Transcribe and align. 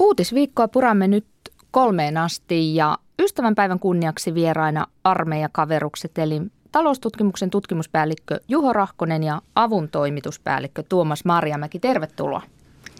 Uutisviikkoa 0.00 0.68
puramme 0.68 1.08
nyt 1.08 1.26
kolmeen 1.70 2.16
asti 2.16 2.74
ja 2.74 2.98
ystävänpäivän 3.22 3.78
kunniaksi 3.78 4.34
vieraina 4.34 4.86
armeijakaverukset 5.04 6.18
eli 6.18 6.42
taloustutkimuksen 6.72 7.50
tutkimuspäällikkö 7.50 8.40
Juho 8.48 8.72
Rahkonen 8.72 9.22
ja 9.22 9.42
avun 9.54 9.88
toimituspäällikkö 9.88 10.82
Tuomas 10.88 11.24
Marjamäki. 11.24 11.78
Tervetuloa. 11.78 12.42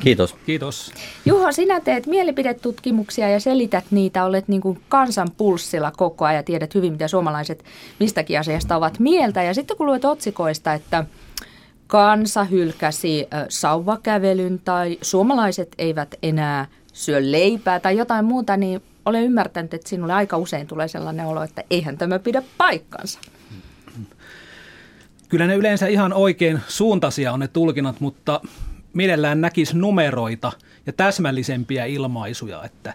Kiitos. 0.01 0.37
Kiitos. 0.47 0.93
Juho, 1.27 1.53
sinä 1.53 1.81
teet 1.81 2.07
mielipidetutkimuksia 2.07 3.29
ja 3.29 3.41
selität 3.41 3.85
niitä, 3.91 4.25
olet 4.25 4.49
niin 4.49 4.61
kuin 4.61 4.81
kansan 4.89 5.29
pulssilla 5.37 5.93
koko 5.97 6.25
ajan 6.25 6.37
ja 6.37 6.43
tiedät 6.43 6.75
hyvin, 6.75 6.93
mitä 6.93 7.09
suomalaiset 7.09 7.65
mistäkin 8.01 8.41
asiasta 8.41 8.77
ovat 8.77 8.99
mieltä. 8.99 9.43
Ja 9.43 9.55
sitten 9.55 9.77
kun 9.77 9.87
luet 9.87 10.05
otsikoista, 10.05 10.75
että 10.75 11.05
kansa 11.87 12.45
hylkäsi 12.45 13.29
sauvakävelyn 13.49 14.61
tai 14.65 14.99
suomalaiset 15.03 15.69
eivät 15.79 16.15
enää 16.23 16.67
syö 16.93 17.19
leipää 17.21 17.81
tai 17.81 17.97
jotain 17.97 18.25
muuta, 18.25 18.57
niin 18.57 18.83
olen 19.05 19.25
ymmärtänyt, 19.25 19.75
että 19.75 19.89
sinulle 19.89 20.13
aika 20.13 20.37
usein 20.37 20.67
tulee 20.67 20.89
sellainen 20.89 21.27
olo, 21.27 21.43
että 21.43 21.65
eihän 21.71 21.99
tämä 21.99 22.19
pidä 22.19 22.43
paikkansa. 22.59 23.21
Kyllä 25.29 25.47
ne 25.47 25.55
yleensä 25.55 25.87
ihan 25.87 26.13
oikein 26.13 26.61
suuntaisia 26.69 27.33
on 27.33 27.41
ne 27.41 27.49
tulkinnat, 27.49 28.01
mutta 28.01 28.41
mielellään 28.93 29.41
näkisi 29.41 29.77
numeroita 29.79 30.53
ja 30.87 30.93
täsmällisempiä 30.93 31.85
ilmaisuja, 31.85 32.65
että 32.65 32.95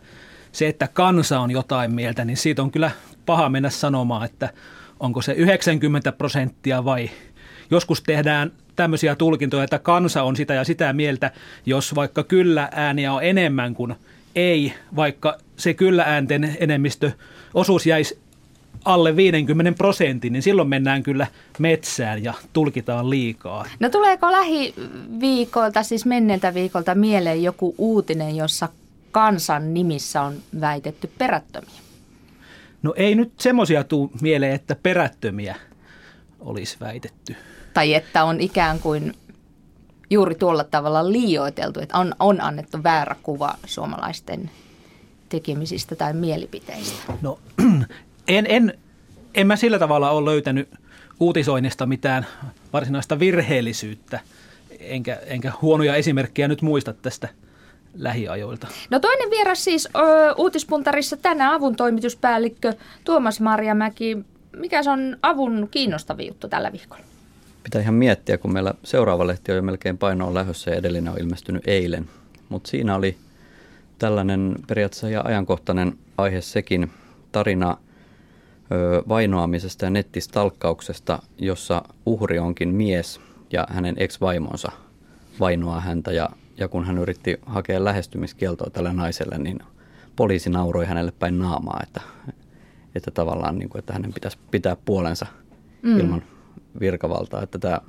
se, 0.51 0.67
että 0.67 0.87
kansa 0.87 1.39
on 1.39 1.51
jotain 1.51 1.93
mieltä, 1.93 2.25
niin 2.25 2.37
siitä 2.37 2.61
on 2.61 2.71
kyllä 2.71 2.91
paha 3.25 3.49
mennä 3.49 3.69
sanomaan, 3.69 4.25
että 4.25 4.49
onko 4.99 5.21
se 5.21 5.31
90 5.33 6.11
prosenttia 6.11 6.85
vai 6.85 7.09
joskus 7.71 8.03
tehdään 8.03 8.51
tämmöisiä 8.75 9.15
tulkintoja, 9.15 9.63
että 9.63 9.79
kansa 9.79 10.23
on 10.23 10.35
sitä 10.35 10.53
ja 10.53 10.63
sitä 10.63 10.93
mieltä, 10.93 11.31
jos 11.65 11.95
vaikka 11.95 12.23
kyllä 12.23 12.69
ääniä 12.71 13.13
on 13.13 13.23
enemmän 13.23 13.73
kuin 13.73 13.95
ei, 14.35 14.73
vaikka 14.95 15.37
se 15.57 15.73
kyllä 15.73 16.03
äänten 16.03 16.57
enemmistö 16.59 17.11
osuus 17.53 17.85
jäisi 17.85 18.19
alle 18.85 19.15
50 19.15 19.71
prosentin, 19.77 20.33
niin 20.33 20.43
silloin 20.43 20.69
mennään 20.69 21.03
kyllä 21.03 21.27
metsään 21.59 22.23
ja 22.23 22.33
tulkitaan 22.53 23.09
liikaa. 23.09 23.65
No 23.79 23.89
tuleeko 23.89 24.31
lähiviikolta, 24.31 25.83
siis 25.83 26.05
menneeltä 26.05 26.53
viikolta 26.53 26.95
mieleen 26.95 27.43
joku 27.43 27.75
uutinen, 27.77 28.35
jossa 28.35 28.69
kansan 29.11 29.73
nimissä 29.73 30.21
on 30.21 30.35
väitetty 30.61 31.11
perättömiä? 31.17 31.79
No 32.83 32.93
ei 32.97 33.15
nyt 33.15 33.31
semmoisia 33.39 33.83
tule 33.83 34.09
mieleen, 34.21 34.55
että 34.55 34.75
perättömiä 34.83 35.55
olisi 36.39 36.77
väitetty. 36.79 37.35
Tai 37.75 37.93
että 37.93 38.23
on 38.23 38.41
ikään 38.41 38.79
kuin 38.79 39.13
juuri 40.09 40.35
tuolla 40.35 40.63
tavalla 40.63 41.11
liioiteltu, 41.11 41.79
että 41.79 41.97
on, 41.97 42.15
on 42.19 42.41
annettu 42.41 42.83
väärä 42.83 43.15
kuva 43.23 43.55
suomalaisten 43.65 44.51
tekemisistä 45.29 45.95
tai 45.95 46.13
mielipiteistä? 46.13 47.13
No 47.21 47.39
en, 48.27 48.45
en, 48.49 48.73
en 49.33 49.47
mä 49.47 49.55
sillä 49.55 49.79
tavalla 49.79 50.11
ole 50.11 50.31
löytänyt 50.31 50.69
uutisoinnista 51.19 51.85
mitään 51.85 52.25
varsinaista 52.73 53.19
virheellisyyttä, 53.19 54.19
enkä, 54.79 55.19
enkä 55.25 55.51
huonoja 55.61 55.95
esimerkkejä 55.95 56.47
nyt 56.47 56.61
muista 56.61 56.93
tästä 56.93 57.27
lähiajoilta. 57.93 58.67
No 58.89 58.99
toinen 58.99 59.29
vieras 59.29 59.63
siis 59.63 59.89
ö, 59.95 59.99
uutispuntarissa 60.37 61.17
tänään 61.17 61.53
avun 61.53 61.75
toimituspäällikkö 61.75 62.73
Tuomas 63.03 63.39
Marjamäki. 63.39 64.17
Mikä 64.57 64.83
se 64.83 64.89
on 64.89 65.17
avun 65.21 65.67
kiinnostavin 65.71 66.27
juttu 66.27 66.47
tällä 66.47 66.71
viikolla? 66.71 67.14
Pitää 67.65 67.81
ihan 67.81 67.93
miettiä, 67.93 68.37
kun 68.37 68.53
meillä 68.53 68.73
seuraava 68.83 69.27
lehti 69.27 69.51
on 69.51 69.55
jo 69.55 69.61
melkein 69.61 69.97
painoon 69.97 70.33
lähdössä 70.33 70.71
ja 70.71 70.77
edellinen 70.77 71.13
on 71.13 71.19
ilmestynyt 71.19 71.67
eilen. 71.67 72.09
Mutta 72.49 72.69
siinä 72.69 72.95
oli 72.95 73.17
tällainen 73.99 74.55
periaatteessa 74.67 75.09
ja 75.09 75.21
ajankohtainen 75.25 75.97
aihe 76.17 76.41
sekin, 76.41 76.91
tarina 77.31 77.77
ö, 78.71 79.03
vainoamisesta 79.07 79.85
ja 79.85 79.89
nettistalkkauksesta, 79.89 81.19
jossa 81.37 81.81
uhri 82.05 82.39
onkin 82.39 82.69
mies 82.69 83.21
ja 83.51 83.67
hänen 83.69 83.95
ex-vaimonsa 83.97 84.71
vainoaa 85.39 85.81
häntä. 85.81 86.11
Ja, 86.11 86.29
ja 86.57 86.67
kun 86.67 86.85
hän 86.85 86.97
yritti 86.97 87.39
hakea 87.45 87.83
lähestymiskieltoa 87.83 88.69
tälle 88.69 88.93
naiselle, 88.93 89.37
niin 89.37 89.59
poliisi 90.15 90.49
nauroi 90.49 90.85
hänelle 90.85 91.13
päin 91.19 91.39
naamaa, 91.39 91.79
että, 91.83 92.01
että 92.95 93.11
tavallaan 93.11 93.59
niin 93.59 93.69
kuin, 93.69 93.79
että 93.79 93.93
hänen 93.93 94.13
pitäisi 94.13 94.37
pitää 94.51 94.75
puolensa 94.85 95.25
mm. 95.81 95.99
ilman 95.99 96.23
virkavaltaa. 96.79 97.43
Että 97.43 97.59
tämä, 97.59 97.81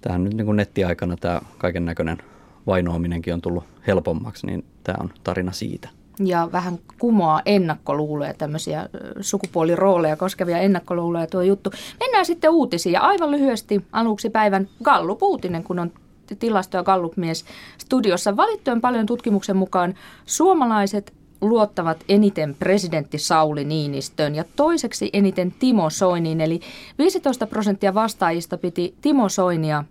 tämähän 0.00 0.24
nyt 0.24 0.34
niin 0.34 0.46
kuin 0.46 0.56
nettiaikana 0.56 1.16
tämä 1.16 1.40
kaiken 1.58 1.84
näköinen 1.84 2.18
vainoaminenkin 2.66 3.34
on 3.34 3.40
tullut 3.40 3.64
helpommaksi, 3.86 4.46
niin 4.46 4.64
tämä 4.84 4.96
on 5.00 5.10
tarina 5.24 5.52
siitä. 5.52 5.88
Ja 6.18 6.48
vähän 6.52 6.78
kumoaa 6.98 7.42
ennakkoluuloja, 7.46 8.34
tämmöisiä 8.34 8.88
sukupuolirooleja 9.20 10.16
koskevia 10.16 10.58
ennakkoluuloja 10.58 11.26
tuo 11.26 11.42
juttu. 11.42 11.70
Mennään 12.00 12.26
sitten 12.26 12.50
uutisiin 12.50 12.92
ja 12.92 13.00
aivan 13.00 13.30
lyhyesti 13.30 13.84
aluksi 13.92 14.30
päivän 14.30 14.68
Gallup-uutinen, 14.82 15.64
kun 15.64 15.78
on 15.78 15.92
tilasto- 16.38 16.76
ja 16.76 16.82
Gallup-mies 16.82 17.44
studiossa. 17.78 18.36
Valittujen 18.36 18.80
paljon 18.80 19.06
tutkimuksen 19.06 19.56
mukaan 19.56 19.94
suomalaiset 20.26 21.12
luottavat 21.48 22.04
eniten 22.08 22.54
presidentti 22.58 23.18
Sauli 23.18 23.64
Niinistön 23.64 24.34
ja 24.34 24.44
toiseksi 24.56 25.10
eniten 25.12 25.52
Timo 25.58 25.90
Soiniin. 25.90 26.40
Eli 26.40 26.60
15 26.98 27.46
prosenttia 27.46 27.94
vastaajista 27.94 28.56
piti 28.56 28.94
Timo 29.00 29.28
Soinia 29.28 29.84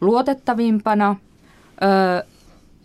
luotettavimpana. 0.00 1.16
Öö, 1.82 2.26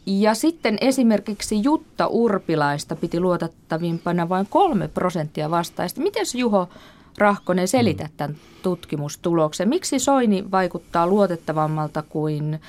ja 0.05 0.33
sitten 0.33 0.77
esimerkiksi 0.81 1.63
Jutta 1.63 2.07
Urpilaista 2.07 2.95
piti 2.95 3.19
luotettavimpana 3.19 4.29
vain 4.29 4.47
kolme 4.49 4.87
prosenttia 4.87 5.51
vastaajista. 5.51 6.01
Miten 6.01 6.25
Juho 6.37 6.69
Rahkonen 7.17 7.67
selität 7.67 8.11
tämän 8.17 8.35
tutkimustuloksen? 8.63 9.69
Miksi 9.69 9.99
Soini 9.99 10.51
vaikuttaa 10.51 11.07
luotettavammalta 11.07 12.03
kuin, 12.09 12.61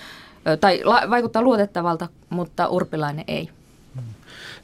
tai 0.61 0.83
vaikuttaa 1.11 1.43
luotettavalta, 1.43 2.09
mutta 2.31 2.69
Urpilainen 2.69 3.25
ei? 3.29 3.49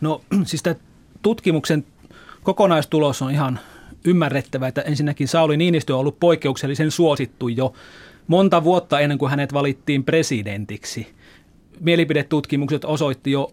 No 0.00 0.20
siis 0.44 0.62
tämä 0.62 0.76
tutkimuksen 1.22 1.84
kokonaistulos 2.42 3.22
on 3.22 3.30
ihan 3.30 3.60
ymmärrettävä, 4.04 4.68
että 4.68 4.80
ensinnäkin 4.80 5.28
Sauli 5.28 5.56
Niinistö 5.56 5.94
on 5.94 6.00
ollut 6.00 6.20
poikkeuksellisen 6.20 6.90
suosittu 6.90 7.48
jo 7.48 7.72
monta 8.26 8.64
vuotta 8.64 9.00
ennen 9.00 9.18
kuin 9.18 9.30
hänet 9.30 9.52
valittiin 9.52 10.04
presidentiksi. 10.04 11.14
Mielipidetutkimukset 11.80 12.84
osoitti 12.84 13.30
jo 13.30 13.52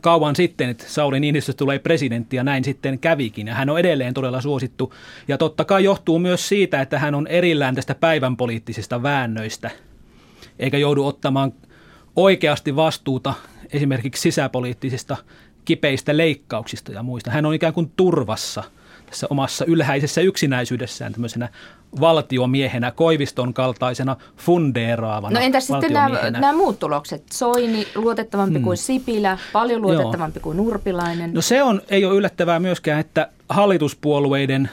kauan 0.00 0.36
sitten, 0.36 0.68
että 0.68 0.84
Sauli 0.88 1.20
Niinistö 1.20 1.52
tulee 1.52 1.78
presidentti 1.78 2.36
ja 2.36 2.44
näin 2.44 2.64
sitten 2.64 2.98
kävikin. 2.98 3.46
Ja 3.46 3.54
hän 3.54 3.70
on 3.70 3.78
edelleen 3.78 4.14
todella 4.14 4.40
suosittu. 4.40 4.94
Ja 5.28 5.38
totta 5.38 5.64
kai 5.64 5.84
johtuu 5.84 6.18
myös 6.18 6.48
siitä, 6.48 6.80
että 6.80 6.98
hän 6.98 7.14
on 7.14 7.26
erillään 7.26 7.74
tästä 7.74 7.94
päivän 7.94 8.36
poliittisista 8.36 9.02
väännöistä, 9.02 9.70
eikä 10.58 10.78
joudu 10.78 11.06
ottamaan 11.06 11.52
oikeasti 12.16 12.76
vastuuta 12.76 13.34
esimerkiksi 13.72 14.22
sisäpoliittisista 14.22 15.16
kipeistä 15.68 16.16
leikkauksista 16.16 16.92
ja 16.92 17.02
muista. 17.02 17.30
Hän 17.30 17.46
on 17.46 17.54
ikään 17.54 17.72
kuin 17.72 17.92
turvassa 17.96 18.62
tässä 19.06 19.26
omassa 19.30 19.64
ylhäisessä 19.64 20.20
yksinäisyydessään 20.20 21.12
tämmöisenä 21.12 21.48
valtiomiehenä, 22.00 22.90
Koiviston 22.90 23.54
kaltaisena 23.54 24.16
fundeeraavana 24.36 25.38
No 25.38 25.44
entäs 25.44 25.66
sitten 25.66 25.92
nämä, 25.92 26.30
nämä 26.30 26.52
muut 26.52 26.78
tulokset? 26.78 27.22
Soini 27.32 27.88
luotettavampi 27.94 28.54
hmm. 28.54 28.64
kuin 28.64 28.76
Sipilä, 28.76 29.38
paljon 29.52 29.82
luotettavampi 29.82 30.38
Joo. 30.38 30.42
kuin 30.42 30.56
Nurpilainen. 30.56 31.34
No 31.34 31.42
se 31.42 31.62
on, 31.62 31.82
ei 31.88 32.04
ole 32.04 32.14
yllättävää 32.14 32.60
myöskään, 32.60 33.00
että 33.00 33.28
hallituspuolueiden 33.48 34.70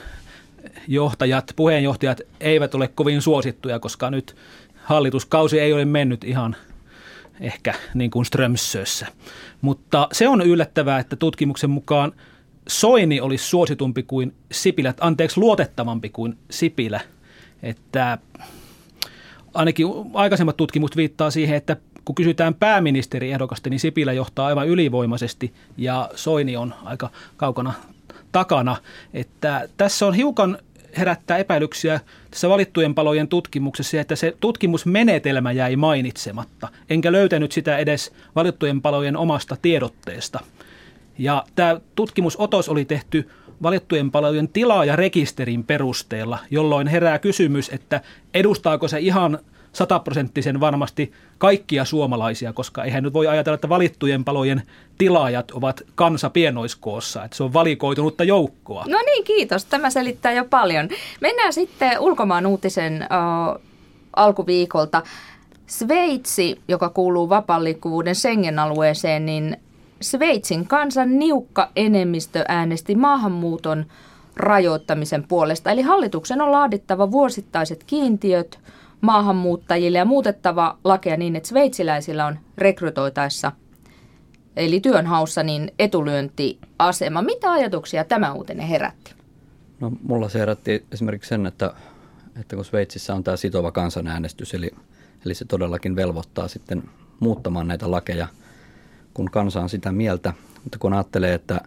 johtajat, 0.88 1.54
puheenjohtajat 1.56 2.22
eivät 2.40 2.76
ole 2.76 2.88
kovin 2.88 3.22
suosittuja, 3.22 3.80
koska 3.80 4.10
nyt 4.10 4.36
hallituskausi 4.84 5.60
ei 5.60 5.74
ole 5.74 5.86
mennyt 5.86 6.24
ihan– 6.24 6.56
ehkä 7.40 7.74
niin 7.94 8.12
kuin 8.12 8.26
Strömsössä. 8.26 9.08
Mutta 9.62 10.08
se 10.12 10.28
on 10.28 10.42
yllättävää, 10.42 11.00
että 11.00 11.16
tutkimuksen 11.16 11.70
mukaan 11.70 12.12
Soini 12.68 13.22
olisi 13.22 13.46
suositumpi 13.46 14.04
kuin 14.04 14.36
Sipilä, 14.52 14.94
anteeksi 15.00 15.40
luotettavampi 15.40 16.10
kuin 16.10 16.38
Sipilä. 16.52 17.00
Että 17.64 18.18
ainakin 19.54 19.88
aikaisemmat 20.14 20.58
tutkimukset 20.58 20.98
viittaa 20.98 21.32
siihen, 21.32 21.58
että 21.58 21.78
kun 22.06 22.16
kysytään 22.16 22.54
pääministeriehdokasta, 22.54 23.70
niin 23.70 23.80
Sipilä 23.80 24.14
johtaa 24.14 24.48
aivan 24.48 24.68
ylivoimaisesti 24.68 25.54
ja 25.78 26.10
Soini 26.16 26.58
on 26.58 26.74
aika 26.84 27.10
kaukana 27.38 27.74
takana. 28.32 28.78
Että 29.14 29.70
tässä 29.78 30.08
on 30.08 30.14
hiukan 30.14 30.58
herättää 30.98 31.38
epäilyksiä 31.38 32.00
tässä 32.32 32.50
valittujen 32.50 32.96
palojen 32.96 33.28
tutkimuksessa, 33.28 34.00
että 34.00 34.16
se 34.16 34.38
tutkimusmenetelmä 34.40 35.52
jäi 35.52 35.76
mainitsematta, 35.76 36.68
enkä 36.90 37.12
löytänyt 37.12 37.52
sitä 37.52 37.78
edes 37.78 38.14
valittujen 38.36 38.82
palojen 38.82 39.18
omasta 39.18 39.58
tiedotteesta. 39.62 40.40
Ja 41.18 41.44
tämä 41.56 41.80
tutkimusotos 41.96 42.70
oli 42.70 42.86
tehty 42.86 43.30
valittujen 43.64 44.12
palojen 44.12 44.48
tilaajarekisterin 44.48 45.64
perusteella, 45.64 46.40
jolloin 46.52 46.88
herää 46.88 47.20
kysymys, 47.20 47.70
että 47.70 48.02
edustaako 48.34 48.88
se 48.88 49.00
ihan 49.00 49.40
sataprosenttisen 49.76 50.60
varmasti 50.60 51.12
kaikkia 51.38 51.86
suomalaisia, 51.86 52.54
koska 52.54 52.84
eihän 52.84 53.04
nyt 53.04 53.14
voi 53.14 53.28
ajatella, 53.28 53.56
että 53.56 53.70
valittujen 53.70 54.24
palojen 54.24 54.62
tilaajat 54.98 55.52
ovat 55.52 55.82
kansa 55.96 56.30
pienoiskoossa, 56.30 57.24
että 57.24 57.38
se 57.38 57.44
on 57.44 57.54
valikoitunutta 57.54 58.24
joukkoa. 58.24 58.84
No 58.88 58.98
niin, 59.06 59.24
kiitos. 59.24 59.66
Tämä 59.66 59.90
selittää 59.90 60.32
jo 60.32 60.46
paljon. 60.46 60.90
Mennään 61.22 61.54
sitten 61.54 62.00
ulkomaan 62.00 62.46
uutisen 62.46 62.94
uh, 63.04 63.62
alkuviikolta. 64.16 65.02
Sveitsi, 65.68 66.62
joka 66.68 66.90
kuuluu 66.90 67.30
vapaan 67.30 67.64
liikkuvuuden 67.64 68.16
Schengen-alueeseen, 68.16 69.26
niin 69.26 69.58
Sveitsin 70.02 70.68
kansan 70.68 71.20
niukka 71.20 71.70
enemmistö 71.76 72.46
äänesti 72.48 72.96
maahanmuuton 72.96 73.86
rajoittamisen 74.36 75.24
puolesta. 75.28 75.72
Eli 75.72 75.82
hallituksen 75.82 76.42
on 76.42 76.52
laadittava 76.52 77.12
vuosittaiset 77.12 77.84
kiintiöt 77.84 78.60
maahanmuuttajille 79.02 79.98
ja 79.98 80.06
muutettava 80.06 80.78
lakeja 80.84 81.18
niin, 81.18 81.36
että 81.36 81.50
sveitsiläisillä 81.50 82.26
on 82.26 82.40
rekrytoitaessa 82.58 83.52
eli 84.56 84.80
työnhaussa 84.80 85.44
niin 85.44 85.72
etulyöntiasema. 85.80 87.22
Mitä 87.22 87.52
ajatuksia 87.52 88.04
tämä 88.04 88.34
uutinen 88.34 88.68
herätti? 88.68 89.14
No 89.80 89.92
mulla 90.04 90.30
se 90.30 90.40
herätti 90.40 90.86
esimerkiksi 90.92 91.30
sen, 91.30 91.46
että, 91.46 91.74
että 92.40 92.56
kun 92.56 92.66
Sveitsissä 92.66 93.16
on 93.16 93.24
tämä 93.24 93.38
sitova 93.38 93.72
kansanäänestys, 93.72 94.54
eli, 94.54 94.72
eli 95.26 95.34
se 95.34 95.46
todellakin 95.46 95.96
velvoittaa 95.96 96.48
sitten 96.48 96.84
muuttamaan 97.20 97.68
näitä 97.68 97.92
lakeja, 97.92 98.28
kun 99.14 99.32
kansa 99.32 99.62
on 99.62 99.70
sitä 99.70 99.92
mieltä. 99.92 100.34
Mutta 100.64 100.80
kun 100.80 100.94
ajattelee, 100.94 101.34
että 101.34 101.62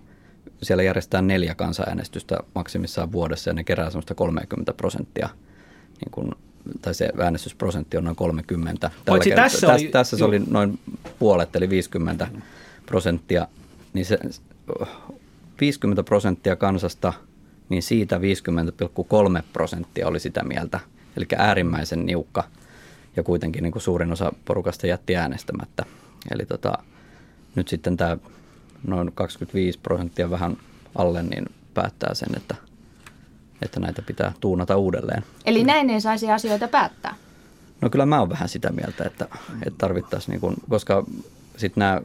siellä 0.63 0.83
järjestetään 0.83 1.27
neljä 1.27 1.55
kansanäänestystä 1.55 2.39
maksimissaan 2.55 3.13
vuodessa 3.13 3.51
ja 3.51 3.55
ne 3.55 3.65
kerää 3.65 3.91
semmoista 3.91 4.15
30 4.15 4.73
prosenttia, 4.73 5.29
niin 6.01 6.11
kun, 6.11 6.33
tai 6.83 6.95
se 6.95 7.11
äänestysprosentti 7.23 7.97
on 7.97 8.05
noin 8.05 8.17
30. 8.17 8.81
Tällä 8.81 8.95
Tällä 9.05 9.35
tässä, 9.35 9.67
tässä, 9.67 9.73
oli, 9.73 9.89
tässä 9.89 10.17
se 10.17 10.25
oli 10.25 10.43
noin 10.51 10.79
puolet, 11.19 11.57
eli 11.57 11.71
50 11.71 12.29
prosenttia, 12.87 13.49
niin 13.93 14.07
se 14.07 14.19
50 15.61 16.03
prosenttia 16.03 16.57
kansasta, 16.57 17.13
niin 17.69 17.83
siitä 17.83 18.21
50,3 19.39 19.43
prosenttia 19.53 20.09
oli 20.09 20.21
sitä 20.21 20.45
mieltä, 20.45 20.81
eli 21.17 21.27
äärimmäisen 21.37 22.07
niukka, 22.07 22.45
ja 23.17 23.23
kuitenkin 23.23 23.63
niin 23.63 23.73
kuin 23.73 23.83
suurin 23.83 24.13
osa 24.13 24.33
porukasta 24.45 24.87
jätti 24.87 25.17
äänestämättä. 25.17 25.85
Eli 26.31 26.47
tota, 26.47 26.73
nyt 27.55 27.69
sitten 27.69 27.97
tämä 27.97 28.17
noin 28.87 29.13
25 29.15 29.79
prosenttia 29.79 30.31
vähän 30.31 30.57
alle, 30.95 31.23
niin 31.23 31.47
päättää 31.75 32.15
sen, 32.15 32.29
että, 32.37 32.55
että 33.63 33.81
näitä 33.81 34.03
pitää 34.03 34.33
tuunata 34.41 34.77
uudelleen. 34.77 35.25
Eli 35.45 35.65
näin 35.65 35.91
ei 35.91 36.01
saisi 36.01 36.31
asioita 36.31 36.69
päättää? 36.69 37.15
No 37.81 37.91
kyllä 37.91 38.07
mä 38.07 38.21
oon 38.21 38.31
vähän 38.31 38.49
sitä 38.49 38.73
mieltä, 38.73 39.05
että, 39.05 39.25
että 39.67 39.79
tarvittaisiin, 39.79 40.33
niin 40.33 40.41
kuin, 40.41 40.57
koska 40.69 41.05
sitten 41.57 41.81
nämä 41.81 42.01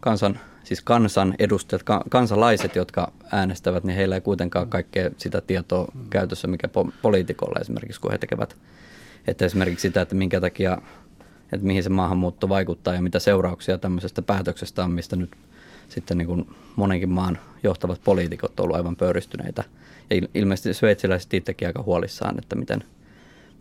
kansan, 0.00 0.40
siis 0.64 0.80
kansan 0.82 1.34
edustajat, 1.38 1.82
kansalaiset, 2.08 2.76
jotka 2.76 3.12
äänestävät, 3.32 3.84
niin 3.84 3.96
heillä 3.96 4.14
ei 4.14 4.20
kuitenkaan 4.20 4.68
kaikkea 4.68 5.10
sitä 5.16 5.40
tietoa 5.40 5.92
käytössä, 6.10 6.48
mikä 6.48 6.68
po- 6.68 6.92
poliitikolla 7.02 7.60
esimerkiksi, 7.60 8.00
kun 8.00 8.10
he 8.10 8.18
tekevät, 8.18 8.56
että 9.26 9.44
esimerkiksi 9.44 9.88
sitä, 9.88 10.00
että 10.00 10.14
minkä 10.14 10.40
takia, 10.40 10.78
että 11.52 11.66
mihin 11.66 11.82
se 11.82 11.88
maahanmuutto 11.88 12.48
vaikuttaa 12.48 12.94
ja 12.94 13.02
mitä 13.02 13.18
seurauksia 13.18 13.78
tämmöisestä 13.78 14.22
päätöksestä 14.22 14.84
on, 14.84 14.90
mistä 14.90 15.16
nyt 15.16 15.36
sitten 15.88 16.18
niin 16.18 16.28
kuin 16.28 16.48
monenkin 16.76 17.08
maan 17.08 17.38
johtavat 17.62 18.00
poliitikot 18.04 18.50
ovat 18.50 18.60
olleet 18.60 18.76
aivan 18.76 18.96
pöyristyneitä. 18.96 19.64
Ja 20.10 20.20
ilmeisesti 20.34 20.74
sveitsiläiset 20.74 21.34
itsekin 21.34 21.68
aika 21.68 21.82
huolissaan, 21.82 22.38
että 22.38 22.56
miten, 22.56 22.84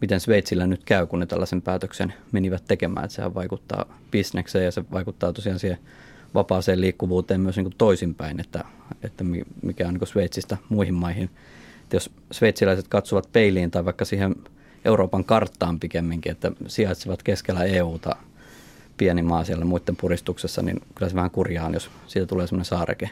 miten 0.02 0.20
Sveitsillä 0.20 0.68
nyt 0.68 0.84
käy, 0.84 1.06
kun 1.06 1.20
ne 1.20 1.26
tällaisen 1.26 1.62
päätöksen 1.62 2.14
menivät 2.32 2.64
tekemään. 2.68 3.06
Että 3.06 3.16
sehän 3.16 3.34
vaikuttaa 3.34 3.98
bisnekseen 4.12 4.66
ja 4.66 4.72
se 4.72 4.84
vaikuttaa 4.92 5.34
tosiaan 5.34 5.60
siihen 5.60 5.80
vapaaseen 6.34 6.82
liikkuvuuteen 6.82 7.42
myös 7.42 7.56
niin 7.56 7.66
kuin 7.66 7.76
toisinpäin, 7.78 8.40
että, 8.40 8.64
että 9.04 9.24
mikä 9.62 9.88
on 9.88 9.94
niin 9.94 10.00
kuin 10.00 10.10
Sveitsistä 10.10 10.58
muihin 10.70 10.94
maihin. 10.94 11.30
Että 11.84 11.96
jos 11.96 12.12
sveitsiläiset 12.32 12.88
katsovat 12.88 13.30
peiliin 13.34 13.72
tai 13.72 13.86
vaikka 13.86 14.06
siihen 14.06 14.36
Euroopan 14.86 15.26
karttaan 15.26 15.80
pikemminkin, 15.80 16.32
että 16.32 16.52
sijaitsevat 16.68 17.24
keskellä 17.24 17.64
EUta 17.64 18.16
pieni 18.98 19.22
maa 19.22 19.44
siellä 19.44 19.66
muiden 19.66 19.96
puristuksessa, 19.96 20.62
niin 20.62 20.82
kyllä 20.96 21.10
se 21.10 21.16
vähän 21.16 21.32
kurjaa 21.32 21.70
jos 21.70 21.90
siitä 22.08 22.28
tulee 22.28 22.48
semmoinen 22.48 22.66
saareke. 22.66 23.10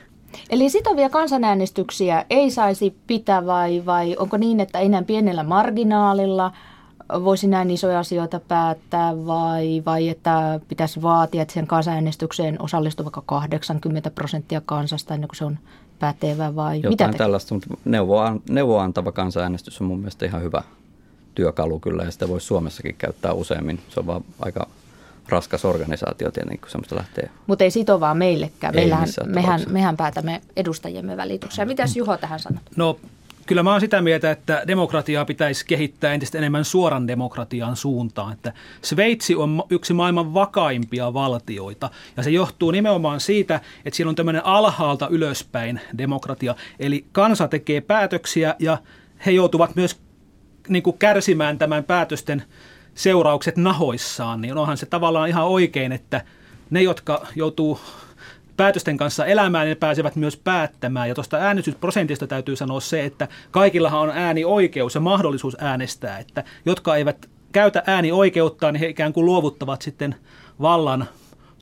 Eli 0.49 0.69
sitovia 0.69 1.09
kansanäänestyksiä 1.09 2.25
ei 2.29 2.51
saisi 2.51 2.95
pitää 3.07 3.45
vai, 3.45 3.83
vai 3.85 4.15
onko 4.19 4.37
niin, 4.37 4.59
että 4.59 4.79
enää 4.79 5.03
pienellä 5.03 5.43
marginaalilla 5.43 6.51
voisi 7.23 7.47
näin 7.47 7.71
isoja 7.71 7.99
asioita 7.99 8.39
päättää 8.39 9.25
vai, 9.25 9.83
vai 9.85 10.09
että 10.09 10.59
pitäisi 10.67 11.01
vaatia, 11.01 11.41
että 11.41 11.53
sen 11.53 11.67
kansanäänestykseen 11.67 12.61
osallistuu 12.61 13.05
vaikka 13.05 13.23
80 13.25 14.11
prosenttia 14.11 14.61
kansasta 14.65 15.13
ennen 15.13 15.27
kuin 15.27 15.37
se 15.37 15.45
on 15.45 15.57
pätevä 15.99 16.55
vai 16.55 16.77
Jotain 16.77 16.91
mitä 16.91 17.09
te? 17.09 17.17
tällaista, 17.17 17.53
mutta 17.53 17.73
neuvoa, 17.85 18.37
neuvoa 18.49 18.83
antava 18.83 19.11
kansanäänestys 19.11 19.81
on 19.81 19.87
mun 19.87 19.99
mielestä 19.99 20.25
ihan 20.25 20.41
hyvä 20.41 20.63
työkalu 21.35 21.79
kyllä 21.79 22.03
ja 22.03 22.11
sitä 22.11 22.29
voisi 22.29 22.47
Suomessakin 22.47 22.95
käyttää 22.97 23.33
useammin. 23.33 23.79
Se 23.89 23.99
on 23.99 24.07
vaan 24.07 24.23
aika 24.39 24.67
raskas 25.29 25.65
organisaatio 25.65 26.31
tietenkin, 26.31 26.59
kun 26.59 26.69
semmoista 26.69 26.95
lähtee. 26.95 27.29
Mutta 27.47 27.63
ei 27.63 27.71
sitovaa 27.71 28.13
meillekään. 28.13 28.75
Meillähän, 28.75 29.07
mehän, 29.25 29.61
mehän 29.69 29.97
päätämme 29.97 30.41
edustajiemme 30.55 31.17
välityksellä. 31.17 31.65
Mitäs 31.65 31.95
Juho 31.95 32.17
tähän 32.17 32.39
sanot? 32.39 32.61
No 32.75 32.99
kyllä 33.45 33.63
mä 33.63 33.71
oon 33.71 33.81
sitä 33.81 34.01
mieltä, 34.01 34.31
että 34.31 34.63
demokratiaa 34.67 35.25
pitäisi 35.25 35.65
kehittää 35.65 36.13
entistä 36.13 36.37
enemmän 36.37 36.65
suoran 36.65 37.07
demokratian 37.07 37.75
suuntaan. 37.75 38.33
Että 38.33 38.53
Sveitsi 38.81 39.35
on 39.35 39.63
yksi 39.69 39.93
maailman 39.93 40.33
vakaimpia 40.33 41.13
valtioita 41.13 41.89
ja 42.17 42.23
se 42.23 42.29
johtuu 42.29 42.71
nimenomaan 42.71 43.19
siitä, 43.19 43.59
että 43.85 43.97
siellä 43.97 44.09
on 44.09 44.15
tämmöinen 44.15 44.45
alhaalta 44.45 45.07
ylöspäin 45.07 45.81
demokratia. 45.97 46.55
Eli 46.79 47.05
kansa 47.11 47.47
tekee 47.47 47.81
päätöksiä 47.81 48.55
ja 48.59 48.77
he 49.25 49.31
joutuvat 49.31 49.75
myös 49.75 49.99
niin 50.67 50.83
kuin 50.83 50.97
kärsimään 50.97 51.57
tämän 51.57 51.83
päätösten 51.83 52.43
seuraukset 52.95 53.57
nahoissaan, 53.57 54.41
niin 54.41 54.57
onhan 54.57 54.77
se 54.77 54.85
tavallaan 54.85 55.29
ihan 55.29 55.47
oikein, 55.47 55.91
että 55.91 56.21
ne, 56.69 56.81
jotka 56.81 57.27
joutuu 57.35 57.79
päätösten 58.57 58.97
kanssa 58.97 59.25
elämään, 59.25 59.67
ne 59.67 59.75
pääsevät 59.75 60.15
myös 60.15 60.37
päättämään. 60.37 61.09
Ja 61.09 61.15
tuosta 61.15 61.37
äänestysprosentista 61.37 62.27
täytyy 62.27 62.55
sanoa 62.55 62.79
se, 62.79 63.05
että 63.05 63.27
kaikillahan 63.51 64.01
on 64.01 64.09
äänioikeus 64.09 64.95
ja 64.95 65.01
mahdollisuus 65.01 65.57
äänestää, 65.59 66.19
että 66.19 66.43
jotka 66.65 66.95
eivät 66.95 67.29
käytä 67.51 67.83
äänioikeutta, 67.87 68.71
niin 68.71 68.79
he 68.79 68.87
ikään 68.87 69.13
kuin 69.13 69.25
luovuttavat 69.25 69.81
sitten 69.81 70.15
vallan 70.61 71.07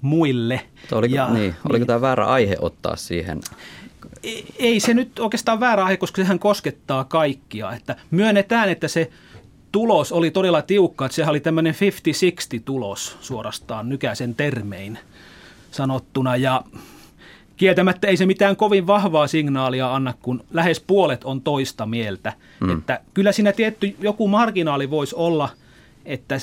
muille. 0.01 0.62
Oliko, 0.92 1.16
ja, 1.16 1.30
niin, 1.30 1.56
oliko 1.69 1.77
niin, 1.77 1.88
tämä 1.88 2.01
väärä 2.01 2.25
aihe 2.25 2.56
ottaa 2.60 2.95
siihen? 2.95 3.39
Ei 4.60 4.79
se 4.79 4.94
nyt 4.94 5.20
oikeastaan 5.20 5.60
väärä 5.60 5.84
aihe, 5.84 5.98
koska 5.98 6.22
sehän 6.22 6.39
koskettaa 6.39 7.03
kaikkia. 7.03 7.74
Että 7.74 7.96
myönnetään, 8.12 8.70
että 8.70 8.88
se 8.88 9.10
tulos 9.72 10.12
oli 10.12 10.32
todella 10.32 10.62
tiukka, 10.62 11.06
että 11.06 11.16
sehän 11.16 11.30
oli 11.30 11.40
tämmöinen 11.40 11.75
50-60 12.58 12.62
tulos 12.66 13.18
suorastaan 13.22 13.90
nykäisen 13.90 14.36
termein 14.36 15.00
sanottuna 15.72 16.36
ja 16.36 16.63
kieltämättä 17.58 18.08
ei 18.08 18.18
se 18.18 18.25
mitään 18.25 18.56
kovin 18.56 18.88
vahvaa 18.88 19.28
signaalia 19.28 19.96
anna, 19.96 20.13
kun 20.22 20.44
lähes 20.51 20.80
puolet 20.80 21.24
on 21.24 21.42
toista 21.42 21.86
mieltä. 21.86 22.34
Mm. 22.60 22.78
Että 22.78 23.00
kyllä 23.13 23.32
siinä 23.32 23.51
tietty 23.51 23.96
joku 24.00 24.28
marginaali 24.28 24.90
voisi 24.90 25.16
olla, 25.16 25.50
että, 26.06 26.38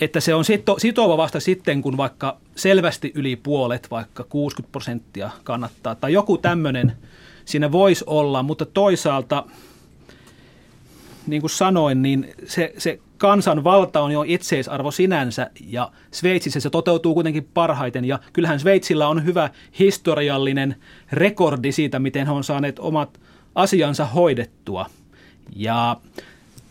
että 0.00 0.20
se 0.20 0.34
on 0.34 0.44
sito, 0.44 0.78
sitova 0.78 1.16
vasta 1.16 1.40
sitten, 1.40 1.82
kun 1.82 1.96
vaikka 1.96 2.36
selvästi 2.56 3.12
yli 3.14 3.36
puolet, 3.36 3.90
vaikka 3.90 4.24
60 4.24 4.72
prosenttia 4.72 5.30
kannattaa, 5.44 5.94
tai 5.94 6.12
joku 6.12 6.38
tämmöinen 6.38 6.92
siinä 7.44 7.72
voisi 7.72 8.04
olla, 8.06 8.42
mutta 8.42 8.66
toisaalta– 8.66 9.44
niin 11.26 11.42
kuin 11.42 11.50
sanoin, 11.50 12.02
niin 12.02 12.34
se, 12.46 12.72
se 12.78 12.98
kansanvalta 13.18 14.00
on 14.00 14.12
jo 14.12 14.24
itseisarvo 14.26 14.90
sinänsä 14.90 15.50
ja 15.66 15.92
Sveitsissä 16.10 16.60
se 16.60 16.70
toteutuu 16.70 17.14
kuitenkin 17.14 17.48
parhaiten 17.54 18.04
ja 18.04 18.18
kyllähän 18.32 18.60
Sveitsillä 18.60 19.08
on 19.08 19.24
hyvä 19.24 19.50
historiallinen 19.78 20.76
rekordi 21.12 21.72
siitä, 21.72 21.98
miten 21.98 22.26
he 22.26 22.32
on 22.32 22.44
saaneet 22.44 22.78
omat 22.78 23.20
asiansa 23.54 24.04
hoidettua. 24.04 24.86
Ja 25.56 25.96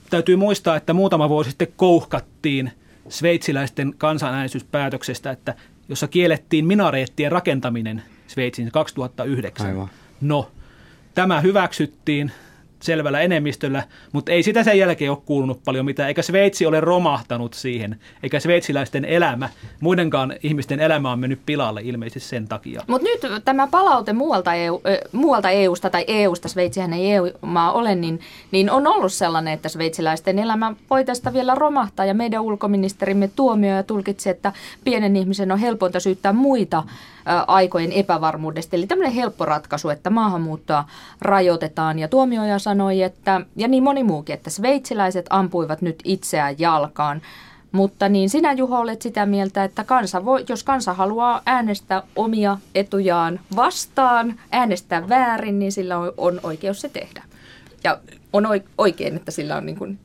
täytyy 0.09 0.35
muistaa, 0.35 0.75
että 0.75 0.93
muutama 0.93 1.29
vuosi 1.29 1.49
sitten 1.49 1.73
kouhkattiin 1.75 2.71
sveitsiläisten 3.09 3.93
kansanäänestyspäätöksestä, 3.97 5.31
että 5.31 5.55
jossa 5.89 6.07
kiellettiin 6.07 6.65
minareettien 6.65 7.31
rakentaminen 7.31 8.03
Sveitsin 8.27 8.71
2009. 8.71 9.67
Aivan. 9.67 9.89
No, 10.21 10.51
tämä 11.15 11.41
hyväksyttiin 11.41 12.31
selvällä 12.81 13.21
enemmistöllä, 13.21 13.83
mutta 14.11 14.31
ei 14.31 14.43
sitä 14.43 14.63
sen 14.63 14.77
jälkeen 14.77 15.11
ole 15.11 15.19
kuulunut 15.25 15.63
paljon 15.65 15.85
mitään, 15.85 16.07
eikä 16.07 16.21
Sveitsi 16.21 16.65
ole 16.65 16.79
romahtanut 16.79 17.53
siihen, 17.53 17.99
eikä 18.23 18.39
sveitsiläisten 18.39 19.05
elämä, 19.05 19.49
muidenkaan 19.81 20.33
ihmisten 20.43 20.79
elämä 20.79 21.11
on 21.11 21.19
mennyt 21.19 21.39
pilalle 21.45 21.81
ilmeisesti 21.83 22.29
sen 22.29 22.47
takia. 22.47 22.81
Mutta 22.87 23.07
nyt 23.07 23.43
tämä 23.45 23.67
palaute 23.67 24.13
muualta, 24.13 24.53
EU, 24.53 24.81
äh, 24.87 24.97
muualta 25.11 25.49
EUsta 25.49 25.89
tai 25.89 26.05
EUsta, 26.07 26.47
Sveitsihän 26.47 26.93
ei 26.93 27.11
EU-maa 27.11 27.71
ole, 27.71 27.95
niin, 27.95 28.19
niin 28.51 28.71
on 28.71 28.87
ollut 28.87 29.13
sellainen, 29.13 29.53
että 29.53 29.69
sveitsiläisten 29.69 30.39
elämä 30.39 30.73
voi 30.89 31.05
tästä 31.05 31.33
vielä 31.33 31.55
romahtaa. 31.55 32.05
Ja 32.05 32.13
meidän 32.13 32.41
ulkoministerimme 32.41 33.29
tuomio 33.35 33.75
ja 33.75 33.83
tulkitsi, 33.83 34.29
että 34.29 34.53
pienen 34.83 35.15
ihmisen 35.15 35.51
on 35.51 35.59
helpointa 35.59 35.99
syyttää 35.99 36.33
muita 36.33 36.83
aikojen 37.47 37.91
epävarmuudesta. 37.91 38.75
Eli 38.75 38.87
tämmöinen 38.87 39.13
helppo 39.13 39.45
ratkaisu, 39.45 39.89
että 39.89 40.09
maahanmuuttoa 40.09 40.85
rajoitetaan. 41.21 41.99
Ja 41.99 42.07
tuomioja 42.07 42.59
sanoi, 42.59 43.01
että, 43.01 43.41
ja 43.55 43.67
niin 43.67 43.83
moni 43.83 44.03
muukin, 44.03 44.33
että 44.33 44.49
sveitsiläiset 44.49 45.25
ampuivat 45.29 45.81
nyt 45.81 45.99
itseään 46.03 46.55
jalkaan. 46.57 47.21
Mutta 47.71 48.09
niin 48.09 48.29
sinä 48.29 48.53
Juho 48.53 48.79
olet 48.79 49.01
sitä 49.01 49.25
mieltä, 49.25 49.63
että 49.63 49.83
kansa 49.83 50.25
voi, 50.25 50.45
jos 50.49 50.63
kansa 50.63 50.93
haluaa 50.93 51.41
äänestää 51.45 52.03
omia 52.15 52.57
etujaan 52.75 53.39
vastaan, 53.55 54.39
äänestää 54.51 55.09
väärin, 55.09 55.59
niin 55.59 55.71
sillä 55.71 55.97
on, 55.97 56.13
on 56.17 56.39
oikeus 56.43 56.81
se 56.81 56.89
tehdä. 56.89 57.23
Ja 57.83 57.99
on 58.33 58.47
oikein, 58.77 59.15
että 59.15 59.31
sillä 59.31 59.55
on 59.55 59.65
niin 59.65 59.77
kuin 59.77 59.99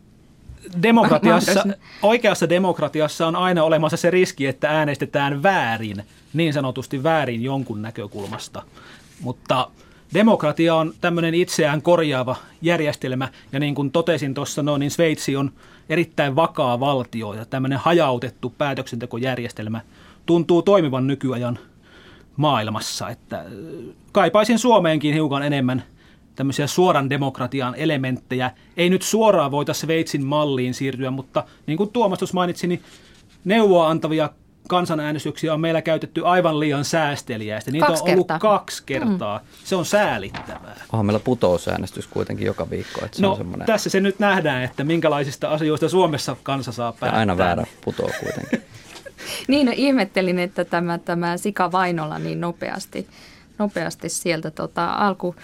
demokratiassa, 0.83 1.64
oikeassa 2.02 2.49
demokratiassa 2.49 3.26
on 3.26 3.37
aina 3.37 3.64
olemassa 3.64 3.97
se 3.97 4.11
riski, 4.11 4.47
että 4.47 4.71
äänestetään 4.71 5.43
väärin, 5.43 6.04
niin 6.35 6.53
sanotusti 6.53 7.03
väärin 7.03 7.43
jonkun 7.43 7.83
näkökulmasta. 7.83 8.62
Mutta 9.21 9.71
demokratia 10.14 10.75
on 10.75 10.95
tämmöinen 11.00 11.35
itseään 11.35 11.83
korjaava 11.83 12.37
järjestelmä, 12.62 13.29
ja 13.53 13.61
niin 13.61 13.75
kuin 13.75 13.91
totesin 13.91 14.35
tuossa, 14.35 14.62
no, 14.62 14.76
niin 14.76 14.91
Sveitsi 14.91 15.37
on 15.37 15.53
erittäin 15.88 16.37
vakaa 16.37 16.81
valtio, 16.81 17.35
ja 17.35 17.45
tämmöinen 17.45 17.79
hajautettu 17.79 18.55
päätöksentekojärjestelmä 18.59 19.81
tuntuu 20.26 20.62
toimivan 20.62 21.07
nykyajan 21.07 21.59
maailmassa. 22.37 23.09
Että 23.09 23.45
kaipaisin 24.12 24.59
Suomeenkin 24.59 25.14
hiukan 25.14 25.43
enemmän– 25.43 25.83
tämmöisiä 26.37 26.67
suoran 26.67 27.11
demokratian 27.11 27.75
elementtejä. 27.75 28.50
Ei 28.76 28.91
nyt 28.91 29.03
suoraan 29.03 29.50
voita 29.50 29.75
Sveitsin 29.75 30.25
malliin 30.25 30.75
siirtyä, 30.75 31.11
mutta 31.11 31.45
niin 31.67 31.76
kuin 31.76 31.91
Tuomas 31.91 32.33
mainitsi, 32.33 32.67
niin 32.67 32.83
neuvoa 33.45 33.88
antavia 33.88 34.31
kansanäänestyksiä 34.68 35.54
on 35.54 35.61
meillä 35.61 35.83
käytetty 35.83 36.26
aivan 36.26 36.61
liian 36.61 36.85
säästeliästi. 36.85 37.71
Niitä 37.71 37.87
kaksi 37.87 38.02
on 38.02 38.11
ollut 38.11 38.26
kertaa. 38.26 38.59
kaksi 38.59 38.83
kertaa. 38.87 39.38
Mm. 39.38 39.44
Se 39.64 39.76
on 39.76 39.85
säälittävää. 39.85 40.76
Onhan 40.92 41.06
meillä 41.06 41.21
putousäänestys 41.21 42.06
kuitenkin 42.06 42.47
joka 42.47 42.71
viikko. 42.71 43.04
Että 43.04 43.16
se 43.16 43.23
no, 43.23 43.30
on 43.30 43.37
semmoinen... 43.37 43.66
tässä 43.66 43.90
se 43.90 44.00
nyt 44.00 44.18
nähdään, 44.18 44.62
että 44.62 44.85
minkälaisista 44.85 45.49
asioista 45.49 45.88
Suomessa 45.88 46.37
kansa 46.42 46.73
saa 46.73 46.92
päättää. 46.92 47.16
Ja 47.16 47.18
aina 47.18 47.38
väärä 47.38 47.64
putoo 47.85 48.11
kuitenkin. 48.21 48.62
niin, 49.49 49.66
no, 49.66 49.73
ihmettelin, 49.76 50.38
että 50.38 50.64
tämä, 50.64 50.99
tämä 50.99 51.37
Sika 51.37 51.73
Vainola 51.73 52.18
niin 52.18 52.40
nopeasti, 52.40 53.09
nopeasti 53.59 54.09
sieltä 54.09 54.50
tota, 54.50 54.92
alku 54.92 55.35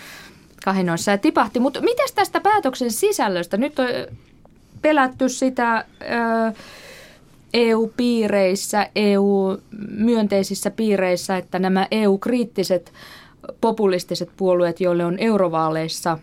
kahinoissa 0.65 1.11
ja 1.11 1.19
tipahti. 1.19 1.61
Mutta 1.61 1.81
miten 1.81 2.09
tästä 2.15 2.41
päätöksen 2.41 2.91
sisällöstä? 2.91 3.57
Nyt 3.57 3.79
on 3.79 3.87
pelätty 4.83 5.29
sitä 5.29 5.85
ö, 6.03 6.53
EU-piireissä, 7.55 8.91
EU-myönteisissä 8.95 10.71
piireissä, 10.71 11.37
että 11.37 11.59
nämä 11.59 11.87
EU-kriittiset 11.91 12.93
populistiset 13.61 14.31
puolueet, 14.37 14.81
joille 14.81 15.05
on 15.05 15.19
eurovaaleissa 15.19 16.19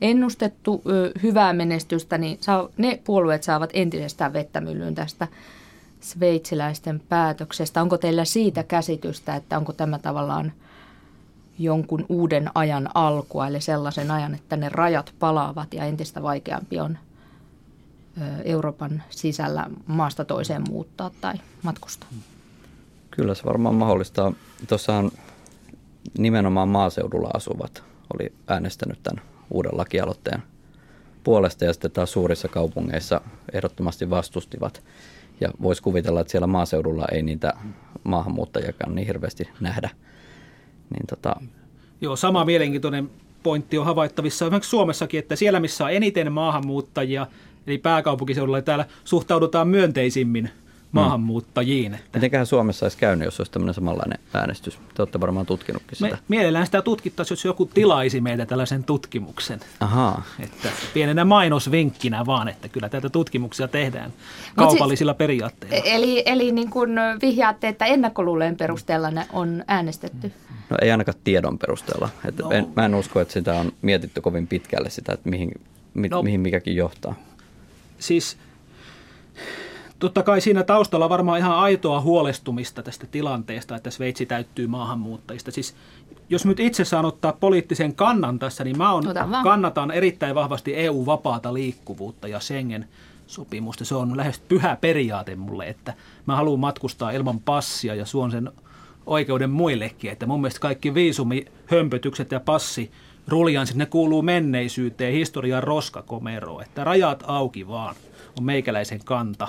ennustettu 0.00 0.82
hyvää 1.22 1.52
menestystä, 1.52 2.18
niin 2.18 2.38
ne 2.76 3.00
puolueet 3.04 3.42
saavat 3.42 3.70
entisestään 3.72 4.32
vettä 4.32 4.60
myllyyn 4.60 4.94
tästä 4.94 5.28
sveitsiläisten 6.00 7.02
päätöksestä. 7.08 7.82
Onko 7.82 7.98
teillä 7.98 8.24
siitä 8.24 8.62
käsitystä, 8.62 9.36
että 9.36 9.56
onko 9.58 9.72
tämä 9.72 9.98
tavallaan– 9.98 10.52
jonkun 11.60 12.06
uuden 12.08 12.50
ajan 12.54 12.88
alkua, 12.94 13.46
eli 13.46 13.60
sellaisen 13.60 14.10
ajan, 14.10 14.34
että 14.34 14.56
ne 14.56 14.68
rajat 14.68 15.12
palaavat 15.18 15.74
ja 15.74 15.84
entistä 15.84 16.22
vaikeampi 16.22 16.80
on 16.80 16.98
Euroopan 18.44 19.02
sisällä 19.10 19.66
maasta 19.86 20.24
toiseen 20.24 20.62
muuttaa 20.68 21.10
tai 21.20 21.34
matkustaa. 21.62 22.08
Kyllä 23.10 23.34
se 23.34 23.44
varmaan 23.44 23.74
mahdollistaa. 23.74 24.32
Tuossahan 24.68 25.10
nimenomaan 26.18 26.68
maaseudulla 26.68 27.30
asuvat 27.34 27.82
oli 28.14 28.32
äänestänyt 28.48 29.02
tämän 29.02 29.24
uuden 29.50 29.76
lakialoitteen 29.76 30.42
puolesta 31.24 31.64
ja 31.64 31.72
sitten 31.72 31.90
taas 31.90 32.12
suurissa 32.12 32.48
kaupungeissa 32.48 33.20
ehdottomasti 33.52 34.10
vastustivat. 34.10 34.82
Ja 35.40 35.48
voisi 35.62 35.82
kuvitella, 35.82 36.20
että 36.20 36.30
siellä 36.30 36.46
maaseudulla 36.46 37.04
ei 37.12 37.22
niitä 37.22 37.52
maahanmuuttajakaan 38.04 38.94
niin 38.94 39.06
hirveästi 39.06 39.48
nähdä– 39.60 39.90
niin 40.90 41.06
tota... 41.06 41.36
Joo, 42.00 42.16
sama 42.16 42.44
mielenkiintoinen 42.44 43.10
pointti 43.42 43.78
on 43.78 43.84
havaittavissa 43.84 44.44
esimerkiksi 44.44 44.70
Suomessakin, 44.70 45.18
että 45.18 45.36
siellä 45.36 45.60
missä 45.60 45.84
on 45.84 45.92
eniten 45.92 46.32
maahanmuuttajia, 46.32 47.26
eli 47.66 47.78
pääkaupunkiseudulla, 47.78 48.62
täällä 48.62 48.84
suhtaudutaan 49.04 49.68
myönteisimmin 49.68 50.50
maahanmuuttajiin. 50.92 51.94
Että... 51.94 52.18
Mitenköhän 52.18 52.46
Suomessa 52.46 52.84
olisi 52.84 52.98
käynyt, 52.98 53.24
jos 53.24 53.40
olisi 53.40 53.52
tämmöinen 53.52 53.74
samanlainen 53.74 54.18
äänestys? 54.34 54.78
Te 54.94 55.02
olette 55.02 55.20
varmaan 55.20 55.46
tutkinutkin 55.46 55.98
sitä. 55.98 56.10
Me, 56.10 56.18
mielellään 56.28 56.66
sitä 56.66 56.82
tutkittaisiin, 56.82 57.36
jos 57.36 57.44
joku 57.44 57.66
tilaisi 57.66 58.20
meitä 58.20 58.46
tällaisen 58.46 58.84
tutkimuksen. 58.84 59.60
Ahaa. 59.80 60.22
Että 60.40 60.68
pienenä 60.94 61.24
mainosvinkkinä 61.24 62.26
vaan, 62.26 62.48
että 62.48 62.68
kyllä 62.68 62.88
tätä 62.88 63.08
tutkimuksia 63.08 63.68
tehdään 63.68 64.12
kaupallisilla 64.56 65.12
siis, 65.12 65.18
periaatteilla. 65.18 65.84
Eli, 65.84 66.22
eli 66.26 66.52
niin 66.52 66.70
kuin 66.70 66.90
vihjaatte, 67.22 67.68
että 67.68 67.84
ennakkoluuleen 67.86 68.56
perusteella 68.56 69.10
ne 69.10 69.26
on 69.32 69.64
äänestetty? 69.68 70.32
No 70.70 70.76
ei 70.82 70.90
ainakaan 70.90 71.18
tiedon 71.24 71.58
perusteella. 71.58 72.08
Että 72.24 72.42
no. 72.42 72.50
en, 72.50 72.66
mä 72.76 72.84
en 72.84 72.94
usko, 72.94 73.20
että 73.20 73.34
sitä 73.34 73.54
on 73.54 73.72
mietitty 73.82 74.20
kovin 74.20 74.46
pitkälle 74.46 74.90
sitä, 74.90 75.12
että 75.12 75.30
mihin, 75.30 75.50
mi, 75.94 76.08
no. 76.08 76.22
mihin 76.22 76.40
mikäkin 76.40 76.76
johtaa. 76.76 77.14
Siis 78.00 78.38
totta 79.98 80.22
kai 80.22 80.40
siinä 80.40 80.62
taustalla 80.62 81.08
varmaan 81.08 81.38
ihan 81.38 81.58
aitoa 81.58 82.00
huolestumista 82.00 82.82
tästä 82.82 83.06
tilanteesta, 83.06 83.76
että 83.76 83.90
Sveitsi 83.90 84.26
täyttyy 84.26 84.66
maahanmuuttajista. 84.66 85.50
Siis 85.50 85.74
jos 86.30 86.46
nyt 86.46 86.60
itse 86.60 86.84
saan 86.84 87.04
ottaa 87.04 87.32
poliittisen 87.32 87.94
kannan 87.94 88.38
tässä, 88.38 88.64
niin 88.64 88.78
mä 88.78 88.92
on, 88.92 89.04
kannatan 89.42 89.90
erittäin 89.90 90.34
vahvasti 90.34 90.76
EU-vapaata 90.76 91.54
liikkuvuutta 91.54 92.28
ja 92.28 92.40
Schengen 92.40 92.88
sopimusta. 93.26 93.84
Se 93.84 93.94
on 93.94 94.16
lähes 94.16 94.38
pyhä 94.48 94.76
periaate 94.80 95.36
mulle, 95.36 95.68
että 95.68 95.94
mä 96.26 96.36
haluan 96.36 96.60
matkustaa 96.60 97.10
ilman 97.10 97.40
passia 97.40 97.94
ja 97.94 98.06
suon 98.06 98.30
sen 98.30 98.50
oikeuden 99.06 99.50
muillekin. 99.50 100.10
Että 100.10 100.26
mun 100.26 100.40
mielestä 100.40 100.60
kaikki 100.60 100.94
viisumihömpötykset 100.94 102.32
ja 102.32 102.40
passi 102.40 102.90
ruljanssit, 103.30 103.76
ne 103.76 103.86
kuuluu 103.86 104.22
menneisyyteen, 104.22 105.12
historian 105.12 105.62
roskakomeroon. 105.62 106.62
Että 106.62 106.84
rajat 106.84 107.24
auki 107.26 107.68
vaan 107.68 107.94
on 108.38 108.44
meikäläisen 108.44 109.00
kanta. 109.04 109.48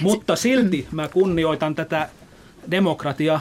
Mutta 0.00 0.36
silti 0.36 0.88
mä 0.92 1.08
kunnioitan 1.08 1.74
tätä 1.74 2.08
demokratia, 2.70 3.40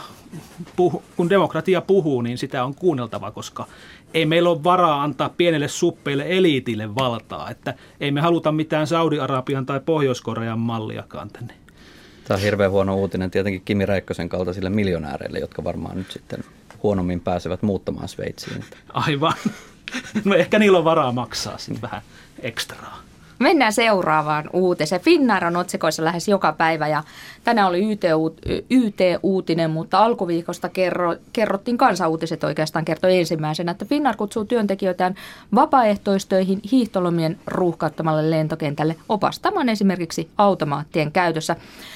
kun 1.16 1.30
demokratia 1.30 1.82
puhuu, 1.82 2.22
niin 2.22 2.38
sitä 2.38 2.64
on 2.64 2.76
kuunneltava, 2.76 3.32
koska 3.32 3.68
ei 4.14 4.26
meillä 4.26 4.50
ole 4.50 4.64
varaa 4.64 5.04
antaa 5.04 5.30
pienelle 5.30 5.68
suppeille 5.68 6.26
eliitille 6.28 6.96
valtaa. 6.96 7.50
Että 7.50 7.74
ei 8.00 8.12
me 8.12 8.22
haluta 8.22 8.52
mitään 8.52 8.88
Saudi-Arabian 8.88 9.66
tai 9.66 9.80
Pohjois-Korean 9.80 10.60
malliakaan 10.60 11.30
tänne. 11.30 11.54
Tämä 12.24 12.36
on 12.36 12.42
hirveän 12.42 12.72
huono 12.72 12.96
uutinen 12.96 13.32
tietenkin 13.32 13.62
Kimi 13.66 13.86
Räikkösen 13.86 14.30
kaltaisille 14.30 14.70
miljonääreille, 14.70 15.40
jotka 15.40 15.64
varmaan 15.64 15.98
nyt 15.98 16.12
sitten 16.12 16.44
huonommin 16.84 17.20
pääsevät 17.20 17.62
muuttamaan 17.62 18.08
Sveitsiin. 18.08 18.64
Aivan. 18.94 19.34
No 20.26 20.36
ehkä 20.36 20.60
niillä 20.60 20.78
on 20.78 20.84
varaa 20.84 21.12
maksaa 21.12 21.58
sitten 21.58 21.82
vähän 21.82 22.02
ekstraa. 22.42 23.00
Mennään 23.40 23.74
seuraavaan 23.74 24.50
uutiseen. 24.54 25.02
Finnair 25.02 25.46
on 25.46 25.56
otsikoissa 25.58 26.06
lähes 26.06 26.28
joka 26.28 26.54
päivä 26.54 26.88
ja 26.88 27.04
tänään 27.44 27.68
oli 27.68 28.00
YT-uutinen, 28.70 29.72
mutta 29.72 30.00
alkuviikosta 30.00 30.70
kerro, 30.70 31.16
kerrottiin 31.34 31.78
kansauutiset 31.78 32.44
oikeastaan 32.44 32.86
kertoi 32.86 33.18
ensimmäisenä, 33.18 33.72
että 33.72 33.86
Finnair 33.86 34.16
kutsuu 34.16 34.46
työntekijöitään 34.46 35.16
vapaaehtoistöihin 35.56 36.60
hiihtolomien 36.72 37.40
ruuhkauttamalle 37.48 38.30
lentokentälle 38.30 38.96
opastamaan 39.10 39.70
esimerkiksi 39.70 40.30
automaattien 40.38 41.12
käytössä. 41.12 41.56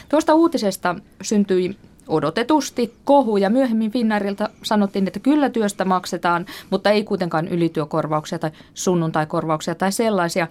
Tuosta 0.10 0.34
uutisesta 0.34 0.96
syntyi 1.22 1.78
odotetusti 2.08 2.94
kohu 3.06 3.38
ja 3.38 3.50
myöhemmin 3.50 3.92
Finnairilta 3.92 4.50
sanottiin, 4.64 5.08
että 5.08 5.20
kyllä 5.20 5.50
työstä 5.50 5.86
maksetaan, 5.86 6.46
mutta 6.70 6.90
ei 6.90 7.04
kuitenkaan 7.04 7.48
ylityökorvauksia 7.48 8.40
tai 8.40 8.52
sunnuntaikorvauksia 8.74 9.76
tai 9.76 9.92
sellaisia. 9.92 10.48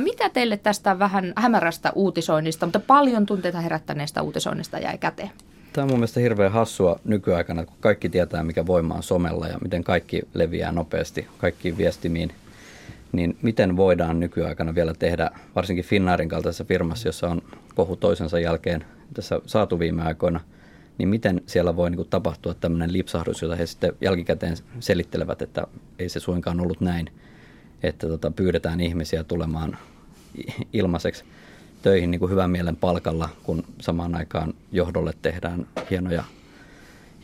Mitä 0.00 0.28
teille 0.28 0.56
tästä 0.56 0.98
vähän 0.98 1.32
hämärästä 1.36 1.92
uutisoinnista, 1.94 2.66
mutta 2.66 2.80
paljon 2.80 3.26
tunteita 3.26 3.60
herättäneestä 3.60 4.22
uutisoinnista 4.22 4.78
jäi 4.78 4.98
käteen? 4.98 5.30
Tämä 5.72 5.82
on 5.82 5.90
mun 5.90 5.98
mielestä 5.98 6.20
hirveän 6.20 6.52
hassua 6.52 7.00
nykyaikana, 7.04 7.64
kun 7.64 7.76
kaikki 7.80 8.08
tietää, 8.08 8.42
mikä 8.42 8.66
voima 8.66 8.94
on 8.94 9.02
somella 9.02 9.48
ja 9.48 9.58
miten 9.62 9.84
kaikki 9.84 10.22
leviää 10.34 10.72
nopeasti 10.72 11.26
kaikkiin 11.38 11.78
viestimiin. 11.78 12.32
niin 13.12 13.36
miten 13.42 13.76
voidaan 13.76 14.20
nykyaikana 14.20 14.74
vielä 14.74 14.94
tehdä, 14.94 15.30
varsinkin 15.56 15.84
Finnairin 15.84 16.28
kaltaisessa 16.28 16.64
firmassa, 16.64 17.08
jossa 17.08 17.28
on 17.28 17.42
kohu 17.74 17.96
toisensa 17.96 18.38
jälkeen 18.38 18.84
tässä 19.14 19.40
saatu 19.46 19.78
viime 19.78 20.02
aikoina, 20.02 20.40
niin 21.00 21.08
miten 21.08 21.42
siellä 21.46 21.76
voi 21.76 21.90
niin 21.90 21.96
kuin, 21.96 22.08
tapahtua 22.08 22.54
tämmöinen 22.54 22.92
lipsahdus, 22.92 23.42
jota 23.42 23.56
he 23.56 23.66
sitten 23.66 23.92
jälkikäteen 24.00 24.56
selittelevät, 24.80 25.42
että 25.42 25.66
ei 25.98 26.08
se 26.08 26.20
suinkaan 26.20 26.60
ollut 26.60 26.80
näin, 26.80 27.10
että 27.82 28.08
tota, 28.08 28.30
pyydetään 28.30 28.80
ihmisiä 28.80 29.24
tulemaan 29.24 29.78
ilmaiseksi 30.72 31.24
töihin 31.82 32.10
niin 32.10 32.18
kuin 32.18 32.30
hyvän 32.30 32.50
mielen 32.50 32.76
palkalla, 32.76 33.28
kun 33.42 33.64
samaan 33.80 34.14
aikaan 34.14 34.54
johdolle 34.72 35.12
tehdään 35.22 35.66
hienoja, 35.90 36.24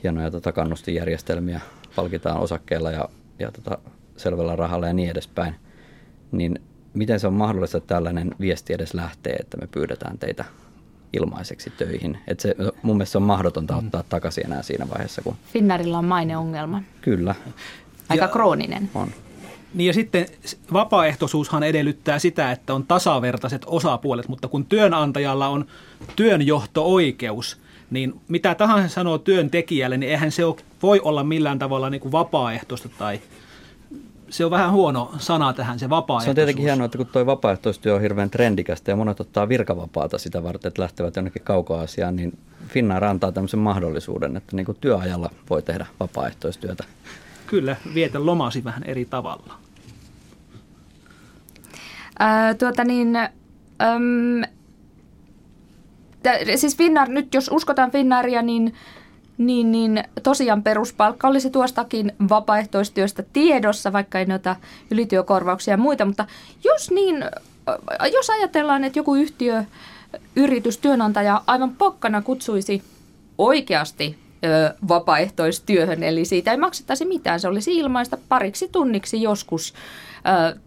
hienoja 0.03 0.31
tota 0.31 0.53
kannustinjärjestelmiä, 0.53 1.61
palkitaan 1.97 2.41
osakkeella 2.41 2.91
ja, 2.91 3.09
ja 3.39 3.53
tota, 3.53 3.79
selvällä 4.17 4.57
rahalla 4.57 4.87
ja 4.87 4.93
niin 4.93 5.11
edespäin. 5.11 5.55
Niin 6.33 6.61
miten 6.95 7.21
se 7.21 7.27
on 7.27 7.35
mahdollista, 7.35 7.79
että 7.79 7.95
tällainen 7.95 8.35
viesti 8.41 8.73
edes 8.73 8.95
lähtee, 8.95 9.33
että 9.33 9.57
me 9.57 9.67
pyydetään 9.67 10.19
teitä 10.19 10.45
ilmaiseksi 11.13 11.71
töihin. 11.71 12.19
Et 12.29 12.41
se, 12.41 12.55
mun 12.83 12.97
mielestä 12.97 13.13
se 13.13 13.19
on 13.19 13.23
mahdotonta 13.23 13.75
mm. 13.75 13.87
ottaa 13.87 14.03
takaisin 14.09 14.47
enää 14.47 14.63
siinä 14.63 14.89
vaiheessa. 14.89 15.23
Kun... 15.23 15.37
Finnarilla 15.53 15.99
on 15.99 16.05
maineongelma. 16.05 16.83
Kyllä. 17.01 17.35
Aika 18.09 18.25
ja, 18.25 18.29
krooninen. 18.29 18.91
On. 18.95 19.09
Niin 19.75 19.87
ja 19.87 19.93
sitten 19.93 20.27
vapaaehtoisuushan 20.73 21.63
edellyttää 21.63 22.19
sitä, 22.19 22.53
että 22.53 22.75
on 22.75 22.87
tasavertaiset 22.87 23.63
osapuolet, 23.67 24.29
mutta 24.29 24.49
kun 24.49 24.65
työnantajalla 24.65 25.49
on 25.49 25.67
työnjohto-oikeus, 26.17 27.61
niin 27.91 28.21
mitä 28.29 28.55
tahansa 28.55 28.95
sanoo 28.95 29.19
työntekijälle, 29.19 29.97
niin 29.97 30.11
eihän 30.11 30.33
se 30.33 30.45
ole, 30.45 30.57
voi 30.83 31.01
olla 31.05 31.25
millään 31.25 31.59
tavalla 31.59 31.91
niin 31.91 32.01
kuin 32.01 32.13
vapaaehtoista 32.13 32.89
tai 32.99 33.21
se 34.31 34.45
on 34.45 34.51
vähän 34.51 34.73
huono 34.73 35.15
sana 35.19 35.53
tähän, 35.53 35.79
se 35.79 35.91
vapaaehtoisuus. 35.91 36.25
Se 36.25 36.31
on 36.31 36.35
tietenkin 36.35 36.65
hienoa, 36.65 36.85
että 36.85 36.99
kun 36.99 37.07
tuo 37.07 37.27
vapaaehtoistyö 37.27 37.95
on 37.95 38.01
hirveän 38.01 38.31
trendikästä 38.31 38.91
ja 38.91 38.97
monet 38.97 39.21
ottaa 39.21 39.49
virkavapaata 39.49 40.19
sitä 40.19 40.43
varten, 40.43 40.69
että 40.69 40.83
lähtevät 40.83 41.17
jonnekin 41.17 41.43
kaukoasiaan, 41.43 42.17
niin 42.17 42.39
Finnair 42.69 43.05
antaa 43.05 43.33
tämmöisen 43.33 43.61
mahdollisuuden, 43.61 44.37
että 44.37 44.57
niin 44.57 44.67
kuin 44.67 44.79
työajalla 44.81 45.31
voi 45.51 45.63
tehdä 45.63 45.87
vapaaehtoistyötä. 46.01 46.85
Kyllä, 47.47 47.77
vietä 47.95 48.27
lomasi 48.27 48.65
vähän 48.65 48.83
eri 48.83 49.05
tavalla. 49.05 49.55
Ää, 52.19 52.55
tuota 52.55 52.85
niin, 52.85 53.17
äm, 53.17 54.43
t- 56.23 56.57
siis 56.59 56.77
Finnair, 56.77 57.09
nyt 57.09 57.35
jos 57.35 57.51
uskotaan 57.53 57.91
Finnairia, 57.91 58.43
niin, 58.43 58.75
niin, 59.39 59.73
niin 59.73 60.05
tosiaan 60.23 60.63
peruspalkka 60.63 61.29
olisi 61.29 61.51
tuostakin 61.51 62.13
vapaaehtoistyöstä 62.29 63.25
tiedossa, 63.33 63.93
vaikka 63.93 64.19
ei 64.19 64.25
noita 64.25 64.57
ylityökorvauksia 64.91 65.73
ja 65.73 65.79
muita, 65.79 66.05
mutta 66.05 66.27
jos 66.65 66.91
niin, 66.91 67.25
jos 68.13 68.31
ajatellaan, 68.31 68.85
että 68.85 68.99
joku 68.99 69.15
yhtiö, 69.15 69.65
yritys, 70.37 70.79
työnantaja 70.79 71.43
aivan 71.47 71.71
pokkana 71.71 72.23
kutsuisi 72.23 72.83
oikeasti 73.39 74.19
vapaaehtoistyöhön, 74.89 76.03
eli 76.03 76.25
siitä 76.25 76.51
ei 76.51 76.57
maksettaisi 76.57 77.05
mitään. 77.05 77.41
Se 77.41 77.49
olisi 77.49 77.77
ilmaista 77.77 78.19
pariksi 78.29 78.69
tunniksi 78.73 79.23
joskus 79.23 79.75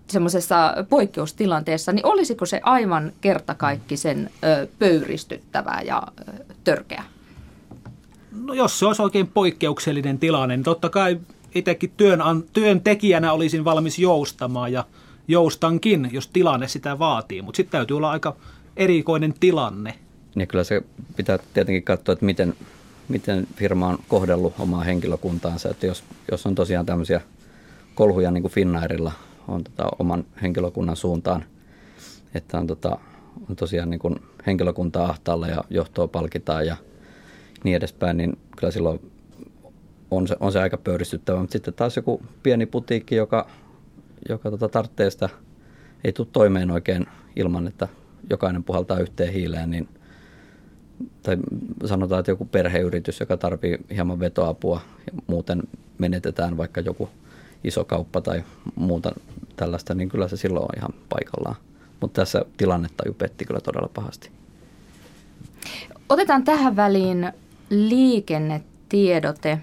semmoisessa 0.07 0.73
poikkeustilanteessa, 0.89 1.91
niin 1.91 2.05
olisiko 2.05 2.45
se 2.45 2.59
aivan 2.63 3.11
kertakaikkisen 3.21 4.29
pöyristyttävää 4.79 5.81
ja 5.85 6.03
törkeä? 6.63 7.03
No 8.39 8.53
jos 8.53 8.79
se 8.79 8.86
olisi 8.86 9.01
oikein 9.01 9.27
poikkeuksellinen 9.27 10.19
tilanne, 10.19 10.58
niin 10.58 10.63
totta 10.63 10.89
kai 10.89 11.19
itsekin 11.55 11.91
työn, 11.98 12.19
työntekijänä 12.53 13.34
olisin 13.34 13.65
valmis 13.65 14.00
joustamaan 14.00 14.74
ja 14.74 14.86
joustankin, 15.27 16.10
jos 16.12 16.27
tilanne 16.27 16.67
sitä 16.67 17.00
vaatii, 17.00 17.41
mutta 17.41 17.58
sitten 17.58 17.72
täytyy 17.72 17.98
olla 17.98 18.12
aika 18.12 18.36
erikoinen 18.77 19.34
tilanne. 19.39 19.93
Ja 20.36 20.46
kyllä 20.46 20.63
se 20.63 20.81
pitää 21.15 21.39
tietenkin 21.53 21.84
katsoa, 21.84 22.13
että 22.13 22.25
miten 22.25 22.55
miten 23.10 23.48
firma 23.55 23.88
on 23.88 24.00
kohdellut 24.08 24.53
omaa 24.60 24.84
henkilökuntaansa. 24.84 25.69
Että 25.69 25.88
jos, 25.88 26.03
jos 26.31 26.46
on 26.46 26.55
tosiaan 26.55 26.86
tämmöisiä 26.86 27.22
kolhuja 27.96 28.31
niin 28.31 28.41
kuin 28.41 28.51
Finnairilla 28.51 29.12
on 29.48 29.63
tota, 29.63 29.89
oman 30.00 30.25
henkilökunnan 30.41 30.96
suuntaan, 30.96 31.46
että 32.34 32.58
on, 32.58 32.67
tota, 32.67 32.98
on 33.50 33.55
tosiaan 33.55 33.89
niin 33.89 34.00
kuin 34.00 34.15
henkilökuntaa 34.48 35.10
ahtaalla 35.10 35.48
ja 35.48 35.63
johtoa 35.69 36.08
palkitaan 36.08 36.67
ja 36.67 36.77
niin 37.63 37.75
edespäin, 37.75 38.17
niin 38.17 38.37
kyllä 38.57 38.71
silloin 38.71 39.11
on 40.11 40.27
se, 40.27 40.35
on 40.39 40.51
se 40.51 40.59
aika 40.59 40.77
pöyristyttävä. 40.77 41.39
Mutta 41.39 41.53
sitten 41.53 41.73
taas 41.73 41.95
joku 41.95 42.21
pieni 42.43 42.65
putiikki, 42.65 43.15
joka, 43.15 43.49
joka 44.29 44.51
tota 44.51 44.69
tarvitsee 44.69 45.09
sitä, 45.09 45.29
ei 46.03 46.13
tule 46.13 46.27
toimeen 46.31 46.71
oikein 46.71 47.05
ilman, 47.36 47.67
että 47.67 47.88
jokainen 48.29 48.63
puhaltaa 48.63 48.99
yhteen 48.99 49.34
hiileen, 49.34 49.69
niin 49.69 49.89
tai 51.23 51.38
sanotaan, 51.86 52.19
että 52.19 52.31
joku 52.31 52.45
perheyritys, 52.45 53.19
joka 53.19 53.38
tarvii 53.38 53.77
hieman 53.95 54.19
vetoapua 54.19 54.81
ja 55.07 55.21
muuten 55.27 55.63
menetetään 55.97 56.57
vaikka 56.57 56.81
joku 56.81 57.10
iso 57.63 57.86
kauppa 57.86 58.21
tai 58.21 58.43
muuta 58.75 59.12
tällaista, 59.55 59.95
niin 59.95 60.10
kyllä 60.10 60.27
se 60.27 60.38
silloin 60.38 60.63
on 60.63 60.77
ihan 60.77 60.93
paikallaan. 61.10 61.55
Mutta 62.01 62.21
tässä 62.21 62.45
tilannetta 62.57 63.03
petti 63.17 63.45
kyllä 63.45 63.60
todella 63.60 63.89
pahasti. 63.93 64.31
Otetaan 66.10 66.43
tähän 66.43 66.75
väliin 66.75 67.31
liikennetiedote. 67.69 69.60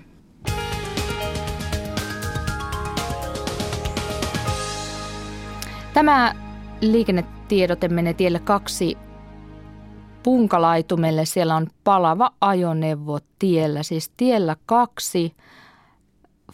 Tämä 5.94 6.34
liikennetiedote 6.80 7.88
menee 7.88 8.14
tielle 8.14 8.38
kaksi 8.38 8.98
punkalaitumelle. 10.22 11.24
Siellä 11.24 11.56
on 11.56 11.66
palava 11.84 12.32
ajoneuvo 12.40 13.18
tiellä, 13.38 13.82
siis 13.82 14.12
tiellä 14.16 14.56
kaksi 14.66 15.36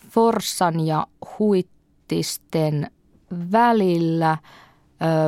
Forssan 0.09 0.87
ja 0.87 1.07
Huittisten 1.39 2.91
välillä. 3.53 4.39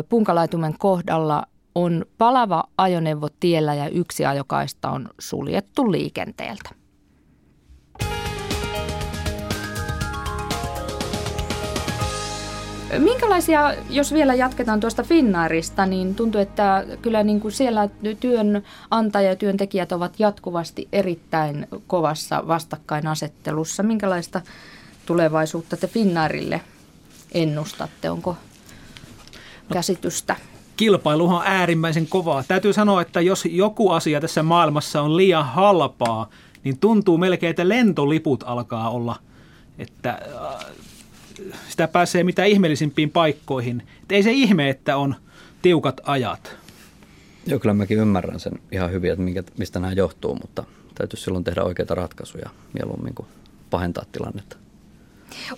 Punkalaitumen 0.09 0.79
kohdalla 0.79 1.47
on 1.75 2.05
palava 2.19 2.65
ajoneuvo 2.79 3.29
tiellä 3.41 3.75
ja 3.75 3.89
yksi 3.89 4.27
ajokaista 4.27 4.91
on 4.91 5.09
suljettu 5.19 5.93
liikenteeltä. 5.93 6.71
Minkälaisia, 12.99 13.75
jos 13.91 14.13
vielä 14.13 14.35
jatketaan 14.35 14.81
tuosta 14.81 15.03
Finnairista, 15.03 15.87
niin 15.87 16.15
tuntuu, 16.15 16.41
että 16.41 16.85
kyllä 17.03 17.23
niin 17.23 17.41
kuin 17.41 17.53
siellä 17.53 17.89
työnantaja 18.21 19.29
ja 19.29 19.37
työntekijät 19.37 19.93
ovat 19.93 20.21
jatkuvasti 20.21 20.89
erittäin 20.93 21.67
kovassa 21.87 22.49
vastakkainasettelussa. 22.49 23.83
Minkälaista 23.83 24.41
tulevaisuutta 25.07 25.77
te 25.77 25.87
Finnairille 25.87 26.61
ennustatte? 27.33 28.11
Onko 28.11 28.31
no, 28.31 28.37
käsitystä? 29.73 30.37
Kilpailuhan 30.77 31.37
on 31.37 31.47
äärimmäisen 31.47 32.07
kovaa. 32.07 32.45
Täytyy 32.49 32.73
sanoa, 32.73 33.03
että 33.03 33.21
jos 33.21 33.45
joku 33.45 33.91
asia 33.91 34.21
tässä 34.21 34.43
maailmassa 34.43 35.03
on 35.03 35.17
liian 35.17 35.47
halpaa, 35.47 36.31
niin 36.65 36.79
tuntuu 36.79 37.19
melkein, 37.19 37.51
että 37.51 37.69
lentoliput 37.69 38.45
alkaa 38.47 38.91
olla, 38.91 39.17
että 39.79 40.19
sitä 41.69 41.89
pääsee 41.89 42.25
mitä 42.25 42.45
ihmeellisimpiin 42.45 43.11
paikkoihin. 43.11 43.83
Et 44.03 44.13
ei 44.13 44.23
se 44.23 44.33
ihme, 44.33 44.71
että 44.71 44.97
on 44.97 45.15
tiukat 45.63 46.01
ajat. 46.05 46.57
Joo, 47.47 47.59
kyllä 47.59 47.75
mäkin 47.75 47.99
ymmärrän 47.99 48.41
sen 48.41 48.53
ihan 48.73 48.91
hyvin, 48.91 49.13
että 49.13 49.23
minkä, 49.25 49.43
mistä 49.59 49.81
nämä 49.81 49.93
johtuu, 49.93 50.35
mutta 50.35 50.65
täytyy 50.95 51.19
silloin 51.19 51.45
tehdä 51.45 51.63
oikeita 51.63 51.95
ratkaisuja 51.95 52.51
mieluummin 52.73 53.15
kuin 53.15 53.29
pahentaa 53.71 54.05
tilannetta. 54.13 54.64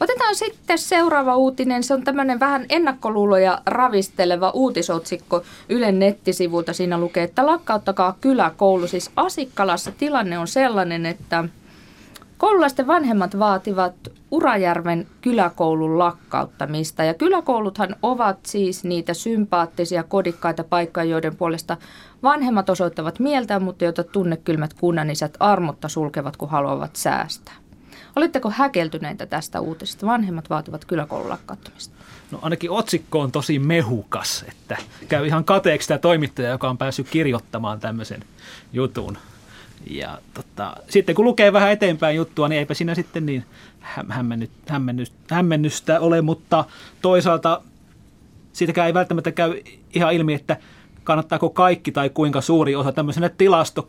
Otetaan 0.01 0.35
sitten 0.35 0.79
seuraava 0.79 1.37
uutinen. 1.37 1.83
Se 1.83 1.95
on 1.95 2.05
tämmöinen 2.05 2.41
vähän 2.41 2.67
ennakkoluuloja 2.69 3.63
ravisteleva 3.67 4.51
uutisotsikko 4.51 5.43
Ylen 5.69 5.99
nettisivulta. 5.99 6.73
Siinä 6.73 6.99
lukee, 6.99 7.25
että 7.25 7.47
lakkauttakaa 7.47 8.17
kyläkoulu. 8.21 8.87
Siis 8.87 9.11
Asikkalassa 9.17 9.93
tilanne 9.93 10.39
on 10.39 10.49
sellainen, 10.49 11.07
että 11.07 11.45
Koululaisten 12.39 12.87
vanhemmat 12.87 13.39
vaativat 13.39 13.95
Urajärven 14.31 15.07
kyläkoulun 15.21 15.99
lakkauttamista. 15.99 17.05
Ja 17.05 17.15
kyläkouluthan 17.15 17.97
ovat 18.03 18.39
siis 18.47 18.85
niitä 18.85 19.15
sympaattisia, 19.15 20.03
kodikkaita 20.03 20.65
paikkoja, 20.65 21.05
joiden 21.05 21.37
puolesta 21.37 21.77
vanhemmat 22.23 22.71
osoittavat 22.71 23.19
mieltä, 23.19 23.61
mutta 23.61 23.85
joita 23.85 24.05
tunnekylmät 24.05 24.75
kunnanisät 24.75 25.37
armotta 25.41 25.89
sulkevat, 25.89 26.37
kun 26.37 26.51
haluavat 26.51 26.97
säästää. 26.97 27.55
Oletteko 28.17 28.51
häkeltyneitä 28.51 29.27
tästä 29.27 29.61
uutisesta? 29.61 30.07
Vanhemmat 30.07 30.51
vaativat 30.51 30.85
kyläkoulun 30.85 31.29
lakkauttamista. 31.29 31.95
No 32.31 32.39
ainakin 32.43 32.71
otsikko 32.71 33.21
on 33.21 33.33
tosi 33.33 33.59
mehukas, 33.59 34.45
että 34.49 34.77
käy 35.09 35.27
ihan 35.27 35.45
kateeksi 35.45 35.87
sitä 35.87 35.99
toimittajaa, 35.99 36.53
joka 36.53 36.71
on 36.71 36.79
päässyt 36.79 37.09
kirjoittamaan 37.11 37.81
tämmöisen 37.81 38.25
jutun. 38.73 39.19
Ja 39.91 40.19
tota, 40.35 40.77
sitten 40.89 41.15
kun 41.15 41.25
lukee 41.25 41.53
vähän 41.53 41.73
eteenpäin 41.73 42.17
juttua, 42.17 42.49
niin 42.49 42.59
eipä 42.59 42.75
siinä 42.75 42.95
sitten 42.95 43.27
niin 43.27 43.45
hämmennyt, 44.09 44.51
hämmennyt, 44.69 45.13
hämmennystä 45.31 46.01
ole, 46.01 46.23
mutta 46.23 46.65
toisaalta 47.03 47.63
siitäkään 48.53 48.87
ei 48.87 48.95
välttämättä 48.95 49.33
käy 49.33 49.63
ihan 49.95 50.15
ilmi, 50.15 50.35
että 50.35 50.57
kannattaako 51.05 51.51
kaikki 51.51 51.93
tai 51.93 52.11
kuinka 52.11 52.41
suuri 52.41 52.75
osa 52.75 52.93
tämmöisenä 52.93 53.29
tilasto 53.29 53.83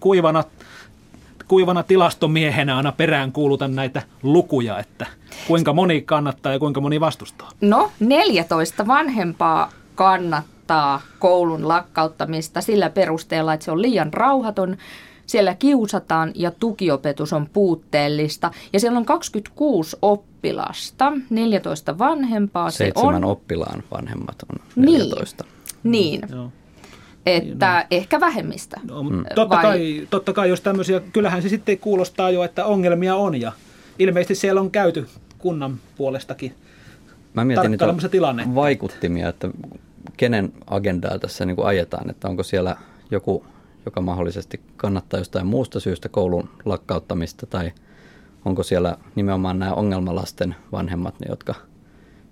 kuivana, 1.48 1.84
tilastomiehenä 1.84 2.78
aina 2.78 2.92
perään 2.92 3.32
kuulutan 3.32 3.76
näitä 3.76 4.02
lukuja, 4.24 4.80
että 4.80 5.06
kuinka 5.48 5.74
moni 5.74 6.02
kannattaa 6.02 6.54
ja 6.54 6.60
kuinka 6.60 6.82
moni 6.82 7.00
vastustaa. 7.00 7.50
No, 7.62 7.92
14 8.00 8.88
vanhempaa 8.88 9.72
kannattaa 9.96 11.02
koulun 11.20 11.68
lakkauttamista 11.68 12.62
sillä 12.62 12.90
perusteella, 12.90 13.54
että 13.54 13.64
se 13.64 13.72
on 13.72 13.82
liian 13.82 14.14
rauhaton, 14.14 14.78
siellä 15.26 15.56
kiusataan 15.56 16.32
ja 16.36 16.52
tukiopetus 16.52 17.34
on 17.34 17.50
puutteellista. 17.54 18.52
Ja 18.74 18.80
siellä 18.80 18.98
on 18.98 19.06
26 19.06 19.98
oppilasta, 20.02 21.14
14 21.30 21.98
vanhempaa. 21.98 22.72
Seitsemän 22.72 23.16
on... 23.16 23.26
oppilaan 23.26 23.84
vanhemmat 23.92 24.36
on 24.52 24.84
14. 24.84 25.44
Niin. 25.84 26.22
niin. 26.22 26.36
Joo. 26.36 26.52
Että 27.28 27.80
no. 27.80 27.88
ehkä 27.92 28.20
vähemmistä. 28.20 28.80
No, 28.88 29.04
mm. 29.04 29.26
totta, 29.36 29.56
Vai... 29.56 29.64
kai, 29.64 30.08
totta 30.10 30.34
kai, 30.34 30.50
jos 30.50 30.62
tämmöisiä, 30.62 31.00
kyllähän 31.00 31.42
se 31.42 31.50
sitten 31.50 31.78
kuulostaa 31.78 32.30
jo, 32.30 32.44
että 32.44 32.66
ongelmia 32.66 33.16
on 33.16 33.42
ja 33.42 33.52
ilmeisesti 34.00 34.36
siellä 34.36 34.62
on 34.62 34.72
käyty 34.72 35.08
kunnan 35.38 35.80
puolestakin 35.98 36.54
Mä 37.34 37.46
mietin 37.46 37.72
niitä 37.72 38.10
tilanne. 38.12 38.56
vaikuttimia, 38.56 39.30
että 39.30 39.50
kenen 40.18 40.54
agendaa 40.70 41.20
tässä 41.20 41.46
niin 41.46 41.56
kuin 41.56 41.68
ajetaan, 41.68 42.10
että 42.10 42.28
onko 42.28 42.44
siellä 42.44 42.76
joku 43.12 43.46
joka 43.86 44.02
mahdollisesti 44.02 44.62
kannattaa 44.78 45.20
jostain 45.20 45.48
muusta 45.48 45.80
syystä 45.80 46.10
koulun 46.10 46.50
lakkauttamista 46.66 47.46
tai 47.46 47.72
onko 48.46 48.64
siellä 48.64 48.98
nimenomaan 49.16 49.60
nämä 49.60 49.74
ongelmalasten 49.74 50.56
vanhemmat, 50.72 51.20
ne, 51.20 51.28
jotka, 51.30 51.56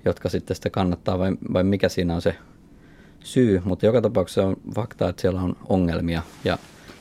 jotka 0.05 0.29
sitten 0.29 0.55
sitä 0.55 0.69
kannattaa 0.69 1.19
vai, 1.19 1.31
vai 1.53 1.63
mikä 1.63 1.89
siinä 1.89 2.15
on 2.15 2.21
se 2.21 2.35
syy, 3.25 3.61
mutta 3.65 3.85
joka 3.85 4.01
tapauksessa 4.01 4.43
on 4.43 4.55
fakta, 4.75 5.09
että 5.09 5.21
siellä 5.21 5.41
on 5.41 5.55
ongelmia 5.69 6.21
ja 6.43 6.57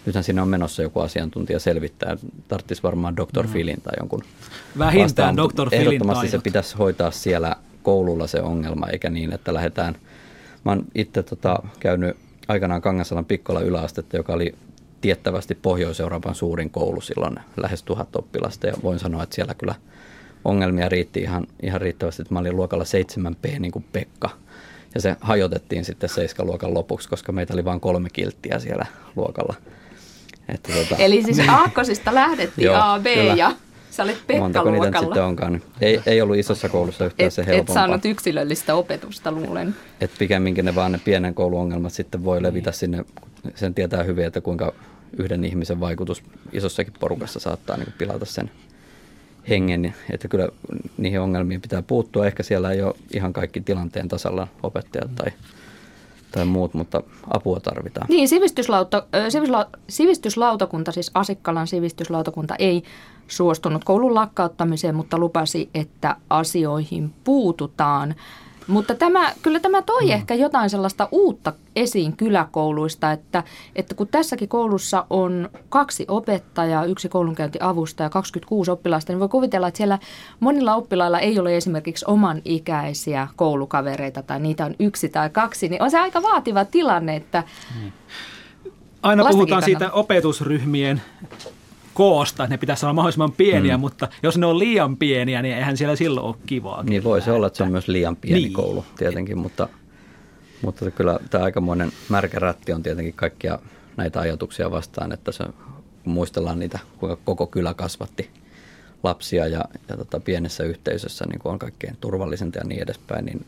nythän 0.06 0.24
siinä 0.24 0.42
on 0.42 0.48
menossa 0.48 0.82
joku 0.82 1.00
asiantuntija 1.00 1.60
selvittää. 1.60 2.16
Tarvitsisi 2.48 2.82
varmaan 2.82 3.16
Dr. 3.16 3.46
Mm. 3.46 3.52
Filin 3.52 3.80
tai 3.80 3.94
jonkun 3.98 4.22
Vähintään 4.78 5.37
Dr. 5.37 5.70
Filin 5.70 5.87
Ehdottomasti 5.87 6.28
se 6.28 6.38
pitäisi 6.38 6.76
hoitaa 6.76 7.10
siellä 7.10 7.56
koululla 7.82 8.26
se 8.26 8.42
ongelma, 8.42 8.87
eikä 8.87 9.10
niin, 9.10 9.32
että 9.32 9.54
lähdetään. 9.54 9.96
Mä 10.64 10.70
oon 10.70 10.84
itse 10.94 11.22
tota, 11.22 11.58
käynyt 11.80 12.16
aikanaan 12.48 12.82
Kangasalan 12.82 13.24
Pikkola 13.24 13.60
yläastetta, 13.60 14.16
joka 14.16 14.32
oli 14.32 14.54
tiettävästi 15.00 15.54
Pohjois-Euroopan 15.54 16.34
suurin 16.34 16.70
koulu 16.70 17.00
silloin, 17.00 17.37
lähes 17.56 17.82
tuhat 17.82 18.16
oppilasta. 18.16 18.66
Ja 18.66 18.74
voin 18.82 18.98
sanoa, 18.98 19.22
että 19.22 19.34
siellä 19.34 19.54
kyllä 19.54 19.74
ongelmia 20.44 20.88
riitti 20.88 21.20
ihan, 21.20 21.46
ihan 21.62 21.80
riittävästi, 21.80 22.22
että 22.22 22.34
mä 22.34 22.40
olin 22.40 22.56
luokalla 22.56 22.84
7P 22.84 23.58
niin 23.58 23.72
kuin 23.72 23.84
Pekka. 23.92 24.30
Ja 24.94 25.00
se 25.00 25.16
hajotettiin 25.20 25.85
sitten 25.85 26.11
7-luokan 26.11 26.74
lopuksi, 26.74 27.09
koska 27.09 27.33
meitä 27.33 27.54
oli 27.54 27.64
vain 27.64 27.80
kolme 27.80 28.09
kilttiä 28.12 28.59
siellä 28.59 28.87
luokalla. 29.16 29.54
Että 30.48 30.72
tuota... 30.72 30.96
Eli 30.96 31.22
siis 31.22 31.48
aakkosista 31.48 32.14
lähdettiin 32.14 32.66
Joo, 32.66 32.76
A, 32.76 32.98
B 32.98 33.04
kyllä. 33.04 33.35
ja 33.35 33.52
Sä 33.94 34.02
olet 34.02 34.26
Pekka 34.26 34.42
Montako 34.42 34.70
niitä 34.70 35.00
sitten 35.00 35.22
onkaan. 35.22 35.62
Ei, 35.80 36.00
ei 36.07 36.22
ollut 36.22 36.37
isossa 36.37 36.68
koulussa 36.68 37.04
yhtään 37.04 37.26
et, 37.26 37.33
se 37.33 37.46
helpompaa. 37.46 37.72
Et 37.72 37.74
saanut 37.74 38.04
yksilöllistä 38.04 38.74
opetusta, 38.74 39.33
luulen. 39.33 39.74
Et 40.00 40.11
pikemminkin 40.18 40.64
ne 40.64 40.74
vaan 40.74 40.92
ne 40.92 41.00
pienen 41.04 41.35
koulun 41.35 41.61
ongelmat 41.61 41.92
sitten 41.92 42.24
voi 42.24 42.42
levitä 42.42 42.70
niin. 42.70 42.78
sinne. 42.78 43.04
Sen 43.54 43.74
tietää 43.74 44.02
hyvin, 44.02 44.26
että 44.26 44.40
kuinka 44.40 44.72
yhden 45.18 45.44
ihmisen 45.44 45.80
vaikutus 45.80 46.22
isossakin 46.52 46.94
porukassa 47.00 47.40
saattaa 47.40 47.76
niin 47.76 47.94
pilata 47.98 48.24
sen 48.24 48.50
hengen. 49.48 49.94
Että 50.11 50.28
kyllä 50.28 50.48
niihin 50.96 51.20
ongelmiin 51.20 51.61
pitää 51.61 51.83
puuttua. 51.83 52.26
Ehkä 52.26 52.42
siellä 52.42 52.72
ei 52.72 52.83
ole 52.83 52.94
ihan 53.14 53.33
kaikki 53.33 53.61
tilanteen 53.61 54.09
tasalla 54.09 54.48
opettajat 54.62 55.14
tai 55.14 55.33
tai 56.35 56.44
muut, 56.44 56.74
mutta 56.74 57.02
apua 57.30 57.61
tarvitaan. 57.61 58.07
Niin, 58.11 58.28
sivistyslauta, 58.28 59.07
sivistysla, 59.28 59.66
sivistyslautakunta, 59.88 60.92
siis 60.92 61.11
Asikkalan 61.14 61.66
sivistyslautakunta 61.66 62.54
ei 62.59 62.83
suostunut 63.28 63.85
koulun 63.85 64.14
lakkauttamiseen, 64.14 64.94
mutta 64.94 65.18
lupasi, 65.18 65.70
että 65.74 66.16
asioihin 66.30 67.14
puututaan. 67.24 68.14
Mutta 68.66 68.94
tämä, 68.94 69.33
kyllä 69.42 69.61
tämä 69.61 69.83
toi 69.83 70.05
mm. 70.05 70.11
ehkä 70.11 70.35
jotain 70.35 70.70
sellaista 70.70 71.09
uutta 71.12 71.53
esiin 71.77 72.16
kyläkouluista, 72.16 73.12
että, 73.12 73.42
että 73.77 73.94
kun 73.94 74.09
tässäkin 74.09 74.48
koulussa 74.48 75.07
on 75.11 75.50
kaksi 75.68 76.05
opettajaa, 76.09 76.85
yksi 76.85 77.09
koulunkäyntiavustaja 77.09 78.07
ja 78.07 78.11
26 78.11 78.70
oppilasta, 78.70 79.12
niin 79.12 79.20
voi 79.20 79.29
kuvitella, 79.29 79.68
että 79.68 79.79
siellä 79.79 79.98
monilla 80.40 80.74
oppilailla 80.74 81.20
ei 81.20 81.38
ole 81.38 81.57
esimerkiksi 81.57 82.05
oman 82.09 82.42
ikäisiä 82.44 83.29
koulukavereita 83.37 84.22
tai 84.22 84.40
niitä 84.40 84.64
on 84.64 84.74
yksi 84.79 85.09
tai 85.09 85.31
kaksi, 85.31 85.68
niin 85.68 85.83
on 85.83 85.90
se 85.90 85.98
aika 85.98 86.22
vaativa 86.22 86.64
tilanne, 86.64 87.16
että 87.16 87.42
mm. 87.83 87.92
Aina 89.03 89.24
puhutaan 89.24 89.62
siitä 89.62 89.90
opetusryhmien 89.92 91.03
koosta, 91.94 92.46
ne 92.46 92.57
pitäisi 92.57 92.87
olla 92.87 92.92
mahdollisimman 92.92 93.33
pieniä, 93.33 93.76
mm. 93.76 93.80
mutta 93.80 94.09
jos 94.22 94.38
ne 94.38 94.46
on 94.46 94.59
liian 94.59 94.96
pieniä, 94.96 95.42
niin 95.42 95.54
eihän 95.54 95.76
siellä 95.76 95.96
silloin 95.96 96.26
ole 96.26 96.37
kivaa. 96.46 96.83
Niin 96.83 97.04
voi 97.04 97.22
se 97.22 97.33
olla, 97.33 97.46
että 97.46 97.57
se 97.57 97.62
on 97.62 97.70
myös 97.70 97.88
liian 97.88 98.16
pieni 98.16 98.40
niin. 98.40 98.52
koulu 98.52 98.85
tietenkin, 98.98 99.38
mutta, 99.38 99.68
mutta 100.62 100.90
kyllä 100.90 101.18
tämä 101.30 101.44
aikamoinen 101.44 101.92
märkä 102.09 102.38
rätti 102.38 102.72
on 102.72 102.83
tietenkin 102.83 103.14
kaikkia 103.14 103.59
näitä 103.96 104.20
ajatuksia 104.20 104.70
vastaan, 104.70 105.12
että 105.12 105.33
se, 105.33 105.44
kun 106.04 106.12
muistellaan 106.12 106.59
niitä, 106.59 106.78
kuinka 106.98 107.18
koko 107.24 107.46
kylä 107.46 107.74
kasvatti 107.74 108.30
lapsia 109.02 109.46
ja, 109.46 109.64
ja 109.88 109.96
tota, 109.96 110.20
pienessä 110.20 110.64
yhteisössä 110.64 111.24
niin 111.28 111.40
on 111.44 111.59
kaikkein 111.59 111.96
turvallisinta 112.00 112.59
ja 112.59 112.64
niin 112.64 112.83
edespäin, 112.83 113.24
niin, 113.24 113.46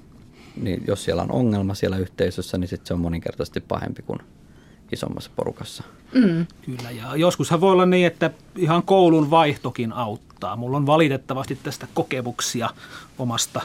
niin 0.63 0.85
jos 0.87 1.05
siellä 1.05 1.23
on 1.23 1.33
ongelma 1.33 1.75
siellä 1.75 1.97
yhteisössä, 1.97 2.59
niin 2.59 2.69
sit 2.69 2.87
se 2.87 2.95
on 2.95 3.01
moninkertaisesti 3.01 3.61
pahempi 3.61 4.03
kuin 4.03 4.19
isommassa 4.93 5.31
porukassa. 5.37 5.85
Mm. 6.15 6.47
Kyllä, 6.63 6.91
ja 6.91 7.17
joskushan 7.17 7.61
voi 7.61 7.73
olla 7.73 7.87
niin, 7.87 8.07
että 8.07 8.31
ihan 8.57 8.83
koulun 8.83 9.31
vaihtokin 9.31 9.93
auttaa. 9.93 10.57
Mulla 10.57 10.77
on 10.77 10.87
valitettavasti 10.87 11.59
tästä 11.63 11.87
kokemuksia 11.95 12.71
omasta, 13.19 13.61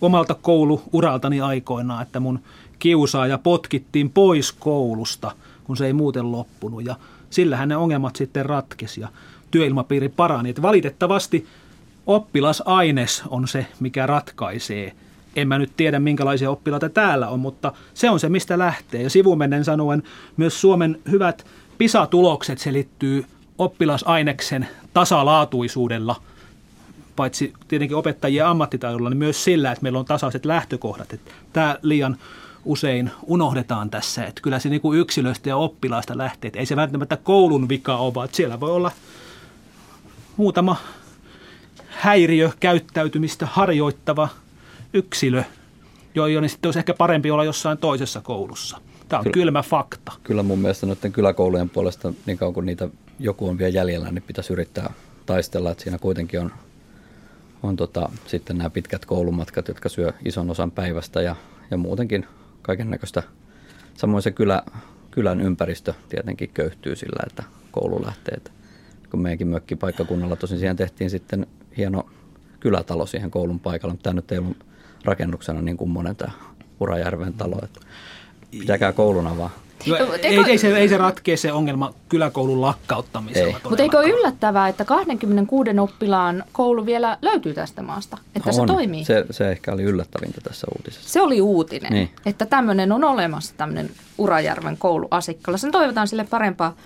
omalta 0.00 0.34
kouluuraltani 0.34 1.40
aikoinaan, 1.40 2.02
että 2.02 2.20
mun 2.20 2.40
kiusaaja 2.78 3.38
potkittiin 3.38 4.10
pois 4.10 4.52
koulusta, 4.52 5.32
kun 5.64 5.76
se 5.76 5.86
ei 5.86 5.92
muuten 5.92 6.32
loppunut. 6.32 6.84
Ja 6.84 6.96
sillähän 7.30 7.68
ne 7.68 7.76
ongelmat 7.76 8.16
sitten 8.16 8.46
ratkesi 8.46 9.00
ja 9.00 9.08
työilmapiiri 9.50 10.08
parani. 10.08 10.50
Että 10.50 10.62
valitettavasti 10.62 11.46
oppilasaines 12.06 13.22
on 13.28 13.48
se, 13.48 13.66
mikä 13.80 14.06
ratkaisee– 14.06 14.92
en 15.36 15.48
mä 15.48 15.58
nyt 15.58 15.72
tiedä 15.76 15.98
minkälaisia 15.98 16.50
oppilaita 16.50 16.88
täällä 16.88 17.28
on, 17.28 17.40
mutta 17.40 17.72
se 17.94 18.10
on 18.10 18.20
se, 18.20 18.28
mistä 18.28 18.58
lähtee. 18.58 19.02
Ja 19.02 19.10
sivumennen 19.10 19.64
sanoen 19.64 20.02
myös 20.36 20.60
Suomen 20.60 21.00
hyvät 21.10 21.46
PISA-tulokset 21.78 22.58
selittyy 22.58 23.24
oppilasaineksen 23.58 24.68
tasalaatuisuudella, 24.94 26.16
paitsi 27.16 27.52
tietenkin 27.68 27.96
opettajien 27.96 28.46
ammattitaidolla, 28.46 29.10
niin 29.10 29.18
myös 29.18 29.44
sillä, 29.44 29.72
että 29.72 29.82
meillä 29.82 29.98
on 29.98 30.04
tasaiset 30.04 30.44
lähtökohdat. 30.44 31.12
Että 31.12 31.30
tämä 31.52 31.76
liian 31.82 32.16
usein 32.64 33.10
unohdetaan 33.22 33.90
tässä, 33.90 34.24
että 34.24 34.42
kyllä 34.42 34.58
se 34.58 34.68
niin 34.68 34.80
yksilöistä 34.94 35.48
ja 35.48 35.56
oppilaista 35.56 36.18
lähtee. 36.18 36.48
Että 36.48 36.58
ei 36.58 36.66
se 36.66 36.76
välttämättä 36.76 37.16
koulun 37.16 37.68
vika 37.68 37.96
ole, 37.96 38.14
vaan 38.14 38.28
siellä 38.32 38.60
voi 38.60 38.70
olla 38.70 38.90
muutama 40.36 40.76
häiriökäyttäytymistä 41.88 43.46
harjoittava 43.46 44.28
yksilö, 44.92 45.42
joiden 46.14 46.50
sitten 46.50 46.68
olisi 46.68 46.78
ehkä 46.78 46.94
parempi 46.94 47.30
olla 47.30 47.44
jossain 47.44 47.78
toisessa 47.78 48.20
koulussa. 48.20 48.80
Tämä 49.08 49.18
on 49.18 49.24
kyllä, 49.24 49.34
kylmä 49.34 49.62
fakta. 49.62 50.12
Kyllä 50.22 50.42
mun 50.42 50.58
mielestä 50.58 50.86
noiden 50.86 51.12
kyläkoulujen 51.12 51.70
puolesta, 51.70 52.12
niin 52.26 52.38
kauan 52.38 52.54
kuin 52.54 52.66
niitä 52.66 52.88
joku 53.18 53.48
on 53.48 53.58
vielä 53.58 53.70
jäljellä, 53.70 54.10
niin 54.10 54.22
pitäisi 54.22 54.52
yrittää 54.52 54.92
taistella, 55.26 55.70
että 55.70 55.84
siinä 55.84 55.98
kuitenkin 55.98 56.40
on, 56.40 56.52
on 57.62 57.76
tota, 57.76 58.08
sitten 58.26 58.58
nämä 58.58 58.70
pitkät 58.70 59.06
koulumatkat, 59.06 59.68
jotka 59.68 59.88
syö 59.88 60.12
ison 60.24 60.50
osan 60.50 60.70
päivästä 60.70 61.22
ja, 61.22 61.36
ja 61.70 61.76
muutenkin 61.76 62.26
kaiken 62.62 62.90
näköistä. 62.90 63.22
Samoin 63.94 64.22
se 64.22 64.30
kylä, 64.30 64.62
kylän 65.10 65.40
ympäristö 65.40 65.94
tietenkin 66.08 66.50
köyhtyy 66.54 66.96
sillä, 66.96 67.22
että 67.26 67.42
koulu 67.70 68.04
lähtee. 68.06 68.34
Että 68.34 68.50
kun 69.10 69.20
meidänkin 69.20 69.48
mökkipaikkakunnalla 69.48 70.36
tosin 70.36 70.58
siihen 70.58 70.76
tehtiin 70.76 71.10
sitten 71.10 71.46
hieno 71.76 72.06
kylätalo 72.60 73.06
siihen 73.06 73.30
koulun 73.30 73.60
paikalle, 73.60 73.92
mutta 73.92 74.02
tämä 74.02 74.14
nyt 74.14 74.32
ei 74.32 74.38
ollut 74.38 74.56
rakennuksena 75.06 75.62
niin 75.62 75.76
kuin 75.76 75.90
monen 75.90 76.16
tämä 76.16 76.32
Urajärven 76.80 77.32
talo. 77.32 77.58
Että 77.62 77.80
pitäkää 78.50 78.92
kouluna 78.92 79.38
vaan. 79.38 79.50
No, 79.86 79.96
ei, 80.22 80.38
ei, 80.46 80.58
se, 80.58 80.76
ei 80.76 80.88
se 80.88 80.96
ratkea 80.96 81.36
se 81.36 81.52
ongelma 81.52 81.94
kyläkoulun 82.08 82.60
lakkauttamisella. 82.60 83.56
Ei. 83.56 83.68
Mutta 83.68 83.82
eikö 83.82 83.98
ole 83.98 84.08
yllättävää, 84.08 84.68
että 84.68 84.84
26 84.84 85.70
oppilaan 85.80 86.44
koulu 86.52 86.86
vielä 86.86 87.18
löytyy 87.22 87.54
tästä 87.54 87.82
maasta? 87.82 88.18
Että 88.36 88.48
on. 88.48 88.54
se 88.54 88.62
toimii? 88.66 89.04
Se, 89.04 89.26
se 89.30 89.50
ehkä 89.50 89.72
oli 89.72 89.82
yllättävintä 89.82 90.40
tässä 90.40 90.66
uutisessa. 90.76 91.08
Se 91.08 91.20
oli 91.20 91.40
uutinen, 91.40 91.92
niin. 91.92 92.10
että 92.26 92.46
tämmöinen 92.46 92.92
on 92.92 93.04
olemassa, 93.04 93.54
tämmöinen 93.56 93.90
Urajärven 94.18 94.76
koulu 94.76 95.08
Asikkalla. 95.10 95.58
Sen 95.58 95.72
toivotaan 95.72 96.08
sille 96.08 96.24
parempaa 96.24 96.76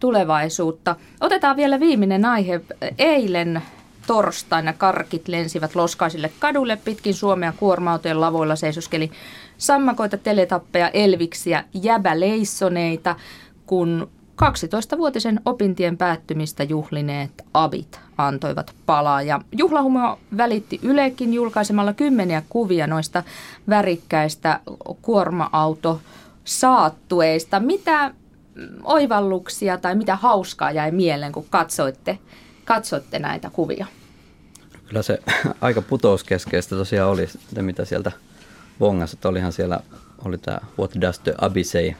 tulevaisuutta. 0.00 0.96
Otetaan 1.20 1.56
vielä 1.56 1.80
viimeinen 1.80 2.24
aihe. 2.24 2.60
Eilen 2.98 3.62
torstaina 4.08 4.72
karkit 4.72 5.28
lensivät 5.28 5.74
loskaisille 5.74 6.30
kadulle 6.38 6.78
pitkin 6.84 7.14
Suomea 7.14 7.52
kuorma-autojen 7.52 8.20
lavoilla 8.20 8.56
seisoskeli 8.56 9.10
sammakoita, 9.58 10.16
teletappeja, 10.16 10.88
elviksiä, 10.88 11.64
jäbäleissoneita, 11.74 13.16
kun 13.66 14.10
12-vuotisen 14.42 15.40
opintien 15.44 15.96
päättymistä 15.96 16.62
juhlineet 16.62 17.30
abit 17.54 18.00
antoivat 18.18 18.74
palaa. 18.86 19.22
Ja 19.22 19.40
juhlahumo 19.52 20.18
välitti 20.36 20.80
Ylekin 20.82 21.34
julkaisemalla 21.34 21.92
kymmeniä 21.92 22.42
kuvia 22.48 22.86
noista 22.86 23.22
värikkäistä 23.68 24.60
kuorma-auto 25.02 26.00
saattueista. 26.44 27.60
Mitä 27.60 28.14
oivalluksia 28.84 29.78
tai 29.78 29.94
mitä 29.94 30.16
hauskaa 30.16 30.70
jäi 30.70 30.90
mieleen, 30.90 31.32
kun 31.32 31.46
katsoitte, 31.50 32.18
katsoitte 32.64 33.18
näitä 33.18 33.50
kuvia? 33.50 33.86
Kyllä 34.88 35.02
se 35.02 35.18
aika 35.60 35.82
putouskeskeistä 35.82 36.76
tosiaan 36.76 37.10
oli, 37.10 37.26
se 37.54 37.62
mitä 37.62 37.84
sieltä 37.84 38.12
vongassa, 38.80 39.14
että 39.14 39.28
olihan 39.28 39.52
siellä, 39.52 39.80
oli 40.24 40.38
tämä 40.38 40.58
What 40.78 40.90
does 41.00 41.18
the 41.18 41.34
Abbey 41.38 41.64
say, 41.64 41.92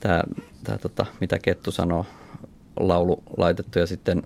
tämä, 0.00 0.22
tämä 0.64 0.78
tota, 0.78 1.06
mitä 1.20 1.38
Kettu 1.38 1.70
sanoo, 1.70 2.06
laulu 2.80 3.22
laitettu 3.36 3.78
ja 3.78 3.86
sitten 3.86 4.22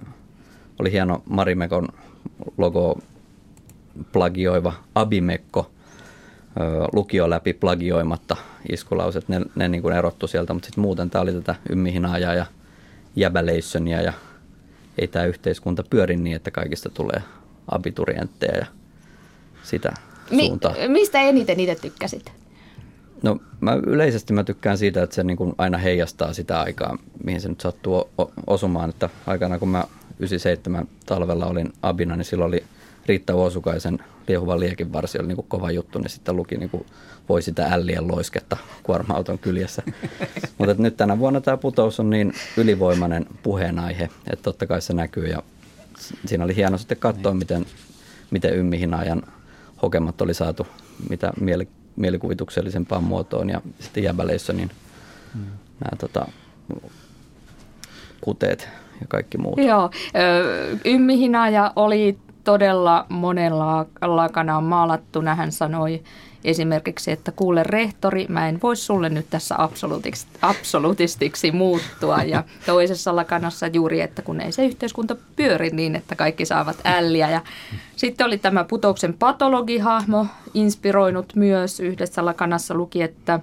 oli 0.79 0.93
hieno 0.93 1.23
Marimekon 1.29 1.88
logo 2.59 2.99
plagioiva 4.12 4.73
Abimekko 4.95 5.71
lukio 6.93 7.31
läpi 7.31 7.53
plagioimatta 7.53 8.37
iskulauset. 8.73 9.29
Ne, 9.29 9.41
ne 9.55 9.69
niin 9.69 9.83
kuin 9.83 9.97
erottu 9.97 10.27
sieltä, 10.27 10.55
mutta 10.55 10.67
sitten 10.67 10.83
muuten 10.83 11.11
tämä 11.11 11.23
oli 11.23 11.33
tätä 11.33 11.55
ymmihinajaa 11.71 12.35
ja 12.35 12.47
jäbäleissonia 13.17 14.03
ja 14.03 14.12
ei 14.99 15.09
tämä 15.09 15.25
yhteiskunta 15.25 15.85
pyöri 15.91 16.17
niin, 16.17 16.37
että 16.37 16.51
kaikista 16.51 16.91
tulee 16.91 17.23
abiturientteja 17.69 18.59
ja 18.59 18.67
sitä 19.63 19.93
suuntaa. 20.29 20.75
Mi- 20.75 20.89
mistä 20.89 21.21
eniten 21.21 21.61
itse 21.61 21.75
tykkäsit? 21.75 22.33
No 23.23 23.41
mä 23.61 23.75
yleisesti 23.87 24.33
mä 24.33 24.45
tykkään 24.45 24.79
siitä, 24.79 25.03
että 25.03 25.17
se 25.17 25.25
niin 25.25 25.37
kuin 25.37 25.55
aina 25.59 25.79
heijastaa 25.79 26.33
sitä 26.33 26.61
aikaa, 26.61 26.99
mihin 27.25 27.41
se 27.41 27.49
nyt 27.49 27.61
sattuu 27.61 28.11
osumaan. 28.47 28.91
Että 28.91 29.11
aikana 29.27 29.59
kun 29.59 29.69
mä 29.69 29.85
97 30.19 30.89
talvella 31.07 31.47
olin 31.47 31.73
abina, 31.83 32.17
niin 32.17 32.25
silloin 32.25 32.49
oli 32.49 32.65
Riitta 33.09 33.35
Uosukaisen 33.35 33.99
liehuva 34.29 34.61
liekin 34.61 34.92
varsi 34.92 35.18
oli 35.18 35.29
niin 35.29 35.37
kuin 35.37 35.49
kova 35.49 35.71
juttu, 35.71 35.99
niin 35.99 36.11
sitten 36.11 36.37
luki 36.37 36.57
niin 36.57 36.71
kuin 36.71 36.87
voi 37.29 37.42
sitä 37.42 37.66
ällien 37.66 38.09
loisketta 38.09 38.57
kuorma-auton 38.83 39.38
kyljessä. 39.38 39.83
Mutta 40.59 40.75
nyt 40.79 40.97
tänä 40.97 41.18
vuonna 41.18 41.40
tämä 41.40 41.57
putous 41.57 42.01
on 42.01 42.11
niin 42.11 42.33
ylivoimainen 42.57 43.27
puheenaihe, 43.42 44.09
että 44.31 44.42
totta 44.42 44.66
kai 44.66 44.81
se 44.81 44.92
näkyy 44.92 45.27
ja 45.27 45.42
siinä 46.27 46.44
oli 46.44 46.57
hieno 46.57 46.79
sitten 46.79 46.99
katsoa, 46.99 47.33
niin. 47.33 47.38
miten, 47.38 47.66
miten 48.31 48.55
ymmihin 48.55 48.94
ajan 48.94 49.23
hokemat 49.83 50.21
oli 50.21 50.35
saatu 50.35 50.66
mitä 51.11 51.33
mieli, 51.40 51.68
mielikuvituksellisempaan 51.97 53.05
muotoon 53.05 53.51
ja 53.51 53.61
sitten 53.81 54.03
jäbäleissä 54.03 54.53
niin 54.53 54.71
hmm. 55.35 55.44
nämä 55.81 55.97
tota, 55.99 56.27
kuteet 58.21 58.68
ja 59.01 59.07
kaikki 59.09 59.38
muut. 59.38 59.59
Joo, 59.59 59.90
Ymmihinaja 60.85 61.73
oli 61.77 62.18
todella 62.49 63.07
monella 63.09 63.87
lakana 64.01 64.61
maalattu. 64.61 65.23
Hän 65.23 65.53
sanoi 65.53 66.03
esimerkiksi, 66.45 67.11
että 67.11 67.33
kuule 67.33 67.63
rehtori, 67.63 68.27
mä 68.29 68.49
en 68.49 68.59
voi 68.63 68.77
sulle 68.77 69.09
nyt 69.09 69.27
tässä 69.31 69.57
absolutistiksi 70.43 71.53
muuttua. 71.53 72.23
Ja 72.23 72.45
toisessa 72.67 73.17
lakanassa 73.17 73.67
juuri, 73.67 74.01
että 74.01 74.23
kun 74.23 74.41
ei 74.41 74.53
se 74.53 74.67
yhteiskunta 74.67 75.17
pyöri 75.37 75.71
niin, 75.71 75.97
että 75.97 76.15
kaikki 76.15 76.45
saavat 76.45 76.77
älliä. 76.85 77.31
Ja 77.31 77.41
sitten 77.97 78.27
oli 78.27 78.39
tämä 78.39 78.65
Putoksen 78.65 79.15
patologihahmo, 79.15 80.27
inspiroinut 80.55 81.33
myös. 81.37 81.81
Yhdessä 81.81 82.25
lakanassa 82.25 82.75
luki, 82.75 83.03
että 83.03 83.41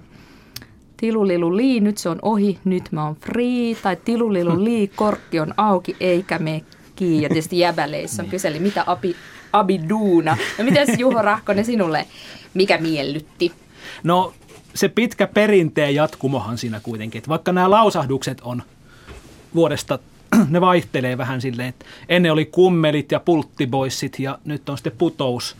Tilulilu 0.96 1.56
lii, 1.56 1.80
nyt 1.80 1.98
se 1.98 2.08
on 2.08 2.18
ohi, 2.22 2.58
nyt 2.64 2.92
mä 2.92 3.04
oon 3.04 3.16
free. 3.16 3.74
Tai 3.82 3.96
tilulilu 4.04 4.64
lii, 4.64 4.88
korkki 4.88 5.40
on 5.40 5.54
auki, 5.56 5.96
eikä 6.00 6.38
me 6.38 6.62
kiinni. 6.96 7.22
Ja 7.22 7.28
tietysti 7.28 7.58
jäbäleissä 7.58 8.22
niin. 8.22 8.30
kyseli, 8.30 8.58
mitä 8.58 8.84
abi, 8.86 9.16
abiduuna. 9.52 10.36
No 10.58 10.64
miten 10.64 10.86
Juho 10.98 11.22
Rahkonen 11.22 11.64
sinulle, 11.64 12.06
mikä 12.54 12.78
miellytti? 12.78 13.52
No 14.02 14.32
se 14.74 14.88
pitkä 14.88 15.26
perinteen 15.26 15.94
jatkumohan 15.94 16.58
siinä 16.58 16.80
kuitenkin, 16.80 17.18
että 17.18 17.28
vaikka 17.28 17.52
nämä 17.52 17.70
lausahdukset 17.70 18.40
on 18.40 18.62
vuodesta, 19.54 19.98
ne 20.50 20.60
vaihtelee 20.60 21.18
vähän 21.18 21.40
silleen, 21.40 21.68
että 21.68 21.84
ennen 22.08 22.32
oli 22.32 22.44
kummelit 22.44 23.12
ja 23.12 23.20
pulttiboissit 23.20 24.18
ja 24.18 24.38
nyt 24.44 24.68
on 24.68 24.78
sitten 24.78 24.92
putous 24.98 25.56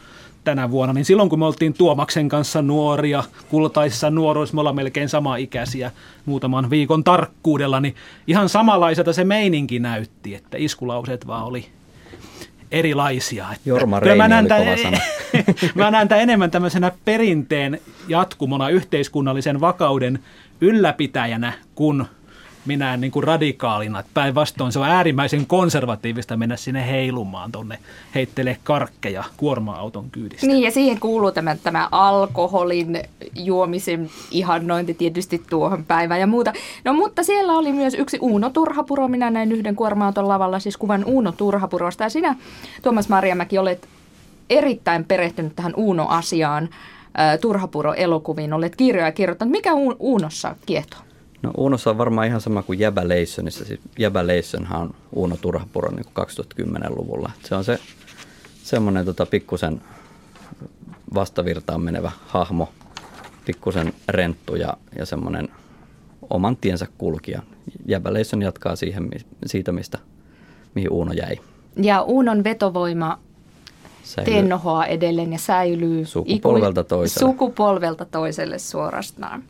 tänä 0.47 0.71
vuonna, 0.71 0.93
niin 0.93 1.05
silloin 1.05 1.29
kun 1.29 1.39
me 1.39 1.47
oltiin 1.47 1.75
Tuomaksen 1.75 2.29
kanssa 2.29 2.63
nuoria, 2.63 3.25
kultaisissa 3.49 4.11
nuoruissa, 4.11 4.55
me 4.55 4.61
ollaan 4.61 4.77
melkein 4.77 5.09
sama 5.09 5.37
ikäisiä 5.37 5.91
muutaman 6.27 6.71
viikon 6.71 7.05
tarkkuudella, 7.05 7.81
niin 7.81 7.95
ihan 8.27 8.49
samanlaiselta 8.49 9.13
se 9.13 9.25
meininki 9.25 9.79
näytti, 9.79 10.35
että 10.35 10.57
iskulauseet 10.61 11.27
vaan 11.27 11.45
oli 11.45 11.67
erilaisia. 12.71 13.47
Jorma 13.65 14.01
Reini 14.01 14.19
mä 14.23 14.29
näen, 14.29 14.49
kova 14.49 14.77
sana. 14.83 14.99
mä 15.75 15.91
näen 15.91 16.09
tämän 16.09 16.23
enemmän 16.23 16.51
tämmöisenä 16.51 16.93
perinteen 17.05 17.81
jatkumona 18.09 18.69
yhteiskunnallisen 18.69 19.61
vakauden 19.61 20.19
ylläpitäjänä 20.61 21.53
kuin 21.75 22.05
minä 22.67 22.97
niin 22.97 23.11
kuin 23.11 23.25
radikaalina. 23.25 24.03
Päinvastoin 24.15 24.73
se 24.73 24.79
on 24.79 24.87
äärimmäisen 24.87 25.47
konservatiivista 25.47 26.37
mennä 26.37 26.57
sinne 26.57 26.87
heilumaan 26.87 27.53
tuonne, 27.53 27.79
heittelee 28.15 28.57
karkkeja 28.65 29.25
kuorma-auton 29.37 30.11
kyydistä. 30.11 30.47
Niin 30.47 30.63
ja 30.63 30.71
siihen 30.71 31.01
kuuluu 31.01 31.33
tämä, 31.33 31.57
tämä 31.57 31.89
alkoholin 31.93 32.99
juomisen 33.35 34.11
ihannointi 34.31 34.95
tietysti 34.95 35.43
tuohon 35.51 35.85
päivään 35.85 36.21
ja 36.21 36.27
muuta. 36.27 36.53
No 36.85 36.93
mutta 36.93 37.23
siellä 37.23 37.53
oli 37.53 37.73
myös 37.73 37.95
yksi 37.95 38.19
Uuno 38.21 38.51
Turhapuro. 38.51 39.09
Minä 39.09 39.31
näin 39.31 39.53
yhden 39.53 39.77
kuorma-auton 39.77 40.29
lavalla 40.29 40.61
siis 40.61 40.77
kuvan 40.77 41.05
Uuno 41.05 41.33
Turhapurosta. 41.33 42.05
Ja 42.05 42.11
sinä, 42.11 42.37
Tuomas 42.83 43.09
Marjamäki, 43.09 43.59
olet 43.59 43.89
erittäin 44.51 45.05
perehtynyt 45.05 45.57
tähän 45.57 45.75
Uuno-asiaan. 45.77 46.69
Turhapuro-elokuviin 47.41 48.53
olet 48.53 48.77
kirjoja 48.77 49.13
kirjoittanut. 49.13 49.53
Mikä 49.53 49.71
Uunossa 49.99 50.57
kiehtoo? 50.67 51.01
No 51.47 51.53
Uunossa 51.57 51.91
on 51.91 51.99
varmaan 51.99 52.27
ihan 52.27 52.41
sama 52.41 52.63
kuin 52.63 52.79
Jäbä 52.79 53.09
Leissonissa. 53.09 53.65
Siis 53.65 53.81
Jäbä 53.99 54.27
Leissonhan 54.27 54.81
on 54.83 54.95
Uuno 55.13 55.37
Turhapuro 55.37 55.91
niin 55.91 56.05
2010-luvulla. 56.07 57.31
Se 57.45 57.55
on 57.55 57.65
se 57.65 57.79
semmoinen 58.63 59.05
tota, 59.05 59.27
pikkusen 59.27 59.81
vastavirtaan 61.15 61.81
menevä 61.81 62.11
hahmo, 62.27 62.69
pikkusen 63.45 63.93
renttu 64.09 64.57
ja, 64.57 64.77
ja 64.99 65.07
semmoinen 65.07 65.49
oman 66.31 66.57
tiensä 66.57 66.87
kulkija. 66.99 67.43
Jäbä 67.89 68.13
Leisson 68.13 68.43
jatkaa 68.43 68.77
siihen, 68.77 69.11
siitä, 69.47 69.73
mistä, 69.73 69.99
mihin 70.75 70.93
Uuno 70.93 71.13
jäi. 71.13 71.37
Ja 71.83 72.03
Uunon 72.03 72.45
vetovoima 72.45 73.19
säilyy. 74.03 74.35
tennohoa 74.35 74.87
edelleen 74.87 75.33
ja 75.33 75.39
säilyy 75.39 76.05
sukupolvelta 76.05 76.85
toiselle. 76.85 77.31
Sukupolvelta 77.31 78.05
toiselle 78.05 78.59
suorastaan. 78.59 79.43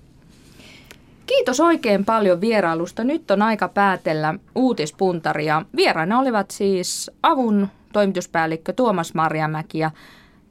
Kiitos 1.27 1.61
oikein 1.61 2.05
paljon 2.05 2.41
vierailusta. 2.41 3.05
Nyt 3.05 3.31
on 3.31 3.43
aika 3.43 3.69
päätellä 3.69 4.35
uutispuntaria. 4.55 5.63
Vieraina 5.77 6.19
olivat 6.19 6.51
siis 6.51 7.11
avun 7.23 7.69
toimituspäällikkö 7.93 8.73
Tuomas 8.73 9.15
Marjamäki 9.15 9.79
ja 9.79 9.91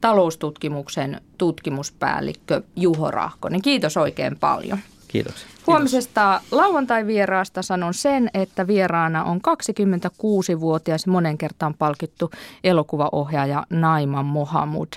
taloustutkimuksen 0.00 1.20
tutkimuspäällikkö 1.38 2.62
Juho 2.76 3.10
Rahkonen. 3.10 3.62
Kiitos 3.62 3.96
oikein 3.96 4.36
paljon. 4.38 4.78
Kiitos. 5.08 5.46
Huomisesta 5.66 6.40
lauantai-vieraasta 6.50 7.62
sanon 7.62 7.94
sen, 7.94 8.30
että 8.34 8.66
vieraana 8.66 9.24
on 9.24 9.40
26-vuotias 9.48 11.06
monen 11.06 11.38
kertaan 11.38 11.74
palkittu 11.74 12.30
elokuvaohjaaja 12.64 13.66
Naiman 13.70 14.26
Mohamud. 14.26 14.88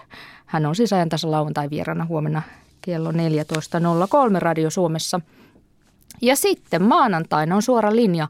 Hän 0.46 0.66
on 0.66 0.76
siis 0.76 0.94
ajan 0.94 1.10
tässä 1.10 1.32
lauantai-vieraana 1.32 2.06
huomenna 2.06 2.42
kello 2.82 3.12
14.03 3.12 3.18
Radio 4.40 4.70
Suomessa– 4.70 5.22
ja 6.22 6.36
sitten 6.36 6.84
maanantaina 6.84 7.56
on 7.56 7.62
suora 7.62 7.96
linja 7.96 8.28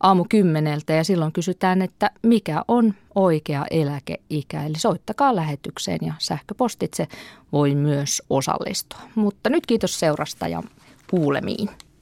aamu 0.00 0.24
kymmeneltä 0.28 0.92
ja 0.92 1.04
silloin 1.04 1.32
kysytään, 1.32 1.82
että 1.82 2.10
mikä 2.22 2.62
on 2.68 2.94
oikea 3.14 3.66
eläkeikä. 3.70 4.64
Eli 4.64 4.78
soittakaa 4.78 5.36
lähetykseen 5.36 5.98
ja 6.02 6.14
sähköpostitse 6.18 7.08
voi 7.52 7.74
myös 7.74 8.22
osallistua. 8.30 9.00
Mutta 9.14 9.50
nyt 9.50 9.66
kiitos 9.66 10.00
seurasta 10.00 10.48
ja 10.48 10.62
kuulemiin. 11.10 11.68